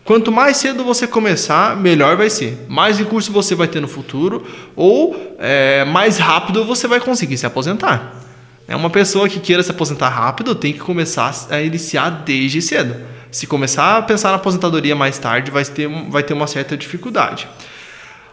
Quanto 0.06 0.32
mais 0.32 0.58
cedo 0.58 0.84
você 0.84 1.08
começar, 1.08 1.76
melhor 1.76 2.16
vai 2.16 2.30
ser. 2.30 2.66
Mais 2.70 3.00
recurso 3.00 3.32
você 3.32 3.56
vai 3.56 3.68
ter 3.68 3.82
no 3.82 3.88
futuro 3.88 4.46
ou 4.76 5.36
é, 5.40 5.84
mais 5.84 6.20
rápido 6.20 6.64
você 6.64 6.88
vai 6.88 7.00
conseguir 7.00 7.38
se 7.38 7.46
aposentar. 7.46 8.22
É 8.68 8.76
uma 8.76 8.90
pessoa 8.90 9.28
que 9.28 9.40
queira 9.40 9.64
se 9.64 9.72
aposentar 9.72 10.10
rápido 10.10 10.54
tem 10.54 10.74
que 10.74 10.80
começar 10.80 11.34
a 11.50 11.60
iniciar 11.60 12.10
desde 12.24 12.62
cedo. 12.62 12.96
Se 13.36 13.46
começar 13.46 13.98
a 13.98 14.02
pensar 14.02 14.30
na 14.30 14.36
aposentadoria 14.36 14.96
mais 14.96 15.18
tarde, 15.18 15.52
vai 15.52 15.66
ter, 15.66 15.90
vai 16.10 16.24
ter 16.24 16.34
uma 16.34 16.48
certa 16.48 16.78
dificuldade. 16.78 17.50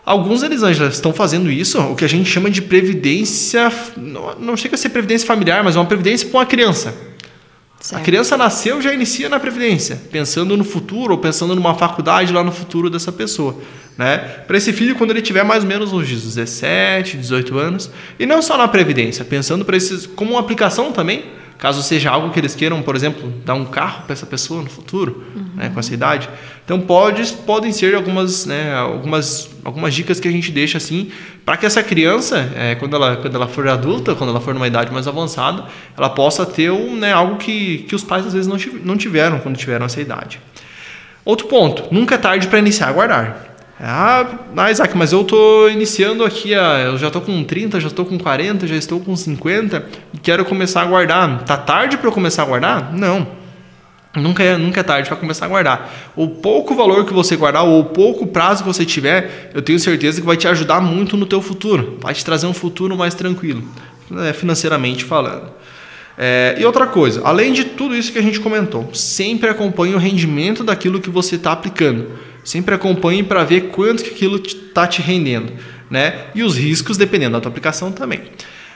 Alguns 0.07 0.45
Elisângela 0.45 0.89
estão 0.89 1.13
fazendo 1.13 1.51
isso, 1.51 1.81
o 1.81 1.97
que 1.97 2.05
a 2.05 2.09
gente 2.09 2.31
chama 2.31 2.49
de 2.49 2.63
previdência, 2.63 3.73
não, 3.97 4.37
não 4.39 4.57
chega 4.57 4.77
a 4.77 4.79
ser 4.79 4.91
previdência 4.91 5.27
familiar, 5.27 5.65
mas 5.65 5.75
é 5.75 5.81
uma 5.81 5.87
previdência 5.87 6.29
para 6.29 6.39
uma 6.39 6.47
criança. 6.47 6.95
Certo. 7.81 8.01
A 8.01 8.05
criança 8.05 8.37
nasceu 8.37 8.81
já 8.81 8.95
inicia 8.95 9.29
na 9.29 9.41
previdência, 9.41 10.01
pensando 10.13 10.57
no 10.57 10.63
futuro 10.63 11.15
ou 11.15 11.19
pensando 11.19 11.57
numa 11.57 11.75
faculdade 11.75 12.33
lá 12.33 12.45
no 12.45 12.53
futuro 12.53 12.89
dessa 12.89 13.11
pessoa, 13.11 13.57
né? 13.99 14.19
Para 14.47 14.57
esse 14.57 14.73
filho 14.73 14.95
quando 14.95 15.11
ele 15.11 15.21
tiver 15.21 15.43
mais 15.43 15.65
ou 15.65 15.69
menos 15.69 15.93
uns 15.93 16.09
17, 16.09 17.17
18 17.17 17.59
anos, 17.59 17.91
e 18.21 18.25
não 18.25 18.41
só 18.41 18.57
na 18.57 18.69
previdência, 18.69 19.25
pensando 19.25 19.65
para 19.65 19.77
esses 19.77 20.07
como 20.07 20.35
uma 20.35 20.41
aplicação 20.41 20.93
também 20.93 21.42
caso 21.63 21.81
seja 21.81 22.11
algo 22.11 22.31
que 22.31 22.41
eles 22.41 22.57
queiram, 22.57 22.83
por 22.83 22.97
exemplo, 22.97 23.33
dar 23.45 23.55
um 23.55 23.65
carro 23.65 24.03
para 24.03 24.15
essa 24.15 24.27
pessoa 24.27 24.61
no 24.61 24.69
futuro, 24.69 25.25
uhum. 25.33 25.45
né, 25.55 25.71
com 25.73 25.79
essa 25.79 25.95
idade. 25.95 26.29
Então 26.65 26.81
pode, 26.81 27.25
podem 27.47 27.73
ser 27.73 27.95
algumas, 27.95 28.47
né, 28.47 28.75
algumas, 28.75 29.49
algumas 29.63 29.95
dicas 29.95 30.19
que 30.19 30.27
a 30.27 30.31
gente 30.33 30.51
deixa 30.51 30.79
assim 30.79 31.13
para 31.45 31.57
que 31.57 31.65
essa 31.65 31.81
criança, 31.81 32.51
é, 32.57 32.75
quando, 32.75 32.97
ela, 32.97 33.17
quando 33.17 33.37
ela 33.37 33.47
for 33.47 33.69
adulta, 33.69 34.13
quando 34.17 34.31
ela 34.31 34.41
for 34.41 34.53
numa 34.53 34.67
idade 34.67 34.93
mais 34.93 35.07
avançada, 35.07 35.67
ela 35.97 36.11
possa 36.11 36.45
ter 36.45 36.73
um, 36.73 36.97
né, 36.97 37.13
algo 37.13 37.37
que, 37.37 37.79
que 37.89 37.95
os 37.95 38.03
pais 38.03 38.27
às 38.27 38.33
vezes 38.33 38.49
não 38.83 38.97
tiveram 38.97 39.39
quando 39.39 39.57
tiveram 39.57 39.87
essa 39.87 40.01
idade. 40.01 40.41
Outro 41.25 41.47
ponto, 41.47 41.85
nunca 41.95 42.17
é 42.17 42.19
tarde 42.19 42.49
para 42.49 42.59
iniciar 42.59 42.89
a 42.89 42.93
guardar. 42.93 43.52
Ah, 43.85 44.39
ah, 44.57 44.71
Isaac, 44.71 44.97
mas 44.97 45.11
eu 45.11 45.23
estou 45.23 45.69
iniciando 45.69 46.25
aqui, 46.25 46.53
eu 46.53 46.97
já 46.97 47.09
estou 47.09 47.21
com 47.21 47.43
30, 47.43 47.81
já 47.81 47.89
estou 47.89 48.05
com 48.07 48.17
40, 48.17 48.65
já 48.69 48.77
estou 48.77 49.01
com 49.01 49.17
50 49.17 49.85
e 50.15 50.19
quero 50.19 50.45
começar 50.45 50.83
a 50.83 50.85
guardar. 50.85 51.43
Tá 51.43 51.57
tarde 51.57 51.97
para 51.97 52.07
eu 52.07 52.13
começar 52.13 52.43
a 52.43 52.47
guardar? 52.47 52.93
Não. 52.93 53.27
Nunca 54.15 54.45
é, 54.45 54.57
nunca 54.57 54.79
é 54.79 54.83
tarde 54.85 55.09
para 55.09 55.17
começar 55.17 55.47
a 55.47 55.49
guardar. 55.49 56.13
O 56.15 56.29
pouco 56.29 56.77
valor 56.77 57.05
que 57.05 57.13
você 57.13 57.35
guardar 57.35 57.65
ou 57.65 57.81
o 57.81 57.85
pouco 57.87 58.25
prazo 58.25 58.63
que 58.63 58.69
você 58.69 58.85
tiver, 58.85 59.51
eu 59.53 59.61
tenho 59.61 59.81
certeza 59.81 60.21
que 60.21 60.27
vai 60.27 60.37
te 60.37 60.47
ajudar 60.47 60.81
muito 60.81 61.17
no 61.17 61.27
teu 61.27 61.43
futuro. 61.43 61.99
Vai 62.01 62.15
te 62.15 62.25
trazer 62.25 62.47
um 62.47 62.55
futuro 62.55 62.97
mais 62.97 63.17
tranquilo, 63.17 63.65
né, 64.09 64.33
financeiramente 64.33 65.05
falando. 65.05 65.51
É, 66.17 66.57
e 66.59 66.65
outra 66.65 66.87
coisa, 66.87 67.23
além 67.25 67.53
de 67.53 67.65
tudo 67.65 67.97
isso 67.97 68.13
que 68.13 68.19
a 68.19 68.23
gente 68.23 68.39
comentou, 68.41 68.95
sempre 68.95 69.49
acompanhe 69.49 69.95
o 69.95 69.99
rendimento 69.99 70.63
daquilo 70.63 71.01
que 71.01 71.11
você 71.11 71.37
está 71.37 71.53
aplicando. 71.53 72.11
Sempre 72.45 72.75
acompanhe 72.75 73.23
para 73.23 73.45
ver 73.45 73.69
quanto 73.69 74.03
que 74.03 74.11
aquilo 74.11 74.37
está 74.45 74.87
te 74.87 75.01
rendendo, 75.01 75.53
né? 75.89 76.27
E 76.35 76.43
os 76.43 76.57
riscos 76.57 76.97
dependendo 76.97 77.33
da 77.33 77.41
tua 77.41 77.51
aplicação 77.51 77.93
também. 77.93 78.23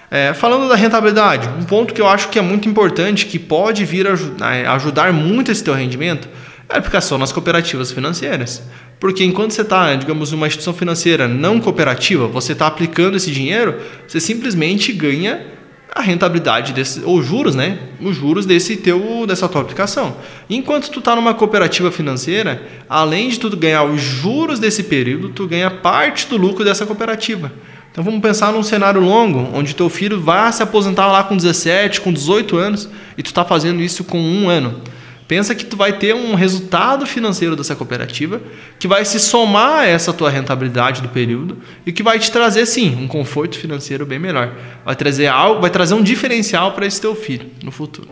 É, 0.08 0.32
falando 0.32 0.68
da 0.68 0.76
rentabilidade, 0.76 1.48
um 1.58 1.64
ponto 1.64 1.92
que 1.92 2.00
eu 2.00 2.06
acho 2.06 2.28
que 2.28 2.38
é 2.38 2.42
muito 2.42 2.68
importante, 2.68 3.26
que 3.26 3.38
pode 3.38 3.84
vir 3.84 4.06
a 4.06 4.54
é, 4.54 4.66
ajudar 4.66 5.12
muito 5.12 5.50
esse 5.50 5.64
teu 5.64 5.74
rendimento, 5.74 6.28
é 6.68 6.74
a 6.74 6.78
aplicação 6.78 7.18
nas 7.18 7.32
cooperativas 7.32 7.90
financeiras. 7.90 8.62
Porque 9.00 9.24
enquanto 9.24 9.50
você 9.50 9.62
está, 9.62 9.94
digamos, 9.94 10.30
numa 10.30 10.46
instituição 10.46 10.72
financeira 10.72 11.26
não 11.26 11.60
cooperativa, 11.60 12.26
você 12.28 12.52
está 12.52 12.68
aplicando 12.68 13.16
esse 13.16 13.30
dinheiro, 13.32 13.80
você 14.06 14.20
simplesmente 14.20 14.92
ganha 14.92 15.55
a 15.96 16.02
rentabilidade 16.02 16.74
desse, 16.74 17.00
ou 17.04 17.22
juros, 17.22 17.54
né? 17.54 17.78
Os 18.02 18.14
juros 18.14 18.44
desse 18.44 18.76
teu, 18.76 19.24
dessa 19.26 19.48
tua 19.48 19.62
aplicação. 19.62 20.14
Enquanto 20.48 20.90
tu 20.90 20.98
está 20.98 21.16
numa 21.16 21.32
cooperativa 21.32 21.90
financeira, 21.90 22.62
além 22.86 23.30
de 23.30 23.40
tu 23.40 23.56
ganhar 23.56 23.82
os 23.84 24.02
juros 24.02 24.58
desse 24.58 24.82
período, 24.82 25.30
tu 25.30 25.46
ganha 25.46 25.70
parte 25.70 26.28
do 26.28 26.36
lucro 26.36 26.62
dessa 26.62 26.84
cooperativa. 26.84 27.50
Então 27.90 28.04
vamos 28.04 28.20
pensar 28.20 28.52
num 28.52 28.62
cenário 28.62 29.00
longo, 29.00 29.48
onde 29.54 29.74
teu 29.74 29.88
filho 29.88 30.20
vai 30.20 30.52
se 30.52 30.62
aposentar 30.62 31.06
lá 31.06 31.24
com 31.24 31.34
17, 31.34 32.02
com 32.02 32.12
18 32.12 32.58
anos, 32.58 32.90
e 33.16 33.22
tu 33.22 33.28
está 33.28 33.42
fazendo 33.42 33.80
isso 33.80 34.04
com 34.04 34.20
um 34.20 34.50
ano. 34.50 34.82
Pensa 35.28 35.54
que 35.54 35.64
tu 35.64 35.76
vai 35.76 35.98
ter 35.98 36.14
um 36.14 36.34
resultado 36.34 37.04
financeiro 37.04 37.56
dessa 37.56 37.74
cooperativa 37.74 38.40
que 38.78 38.86
vai 38.86 39.04
se 39.04 39.18
somar 39.18 39.80
a 39.80 39.86
essa 39.86 40.12
tua 40.12 40.30
rentabilidade 40.30 41.02
do 41.02 41.08
período 41.08 41.58
e 41.84 41.92
que 41.92 42.02
vai 42.02 42.18
te 42.18 42.30
trazer 42.30 42.64
sim 42.64 42.94
um 42.94 43.08
conforto 43.08 43.58
financeiro 43.58 44.06
bem 44.06 44.20
melhor. 44.20 44.54
Vai 44.84 44.94
trazer 44.94 45.26
algo, 45.26 45.60
vai 45.60 45.70
trazer 45.70 45.94
um 45.94 46.02
diferencial 46.02 46.72
para 46.72 46.86
esse 46.86 47.00
teu 47.00 47.14
filho 47.16 47.50
no 47.62 47.72
futuro. 47.72 48.08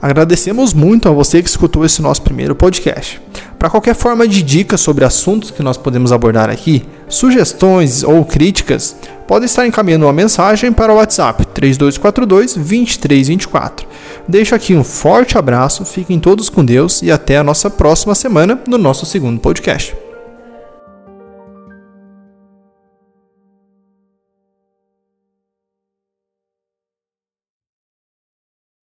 Agradecemos 0.00 0.74
muito 0.74 1.08
a 1.08 1.12
você 1.12 1.40
que 1.40 1.48
escutou 1.48 1.84
esse 1.84 2.02
nosso 2.02 2.22
primeiro 2.22 2.56
podcast. 2.56 3.20
Para 3.62 3.70
qualquer 3.70 3.94
forma 3.94 4.26
de 4.26 4.42
dica 4.42 4.76
sobre 4.76 5.04
assuntos 5.04 5.52
que 5.52 5.62
nós 5.62 5.76
podemos 5.76 6.10
abordar 6.10 6.50
aqui, 6.50 6.82
sugestões 7.08 8.02
ou 8.02 8.24
críticas, 8.24 8.96
pode 9.24 9.44
estar 9.44 9.64
encaminhando 9.64 10.04
uma 10.04 10.12
mensagem 10.12 10.72
para 10.72 10.92
o 10.92 10.96
WhatsApp 10.96 11.46
3242 11.46 12.54
2324. 12.54 13.86
Deixo 14.26 14.56
aqui 14.56 14.74
um 14.74 14.82
forte 14.82 15.38
abraço, 15.38 15.84
fiquem 15.84 16.18
todos 16.18 16.48
com 16.48 16.64
Deus 16.64 17.02
e 17.02 17.12
até 17.12 17.36
a 17.36 17.44
nossa 17.44 17.70
próxima 17.70 18.16
semana 18.16 18.60
no 18.66 18.78
nosso 18.78 19.06
segundo 19.06 19.38
podcast. 19.38 20.01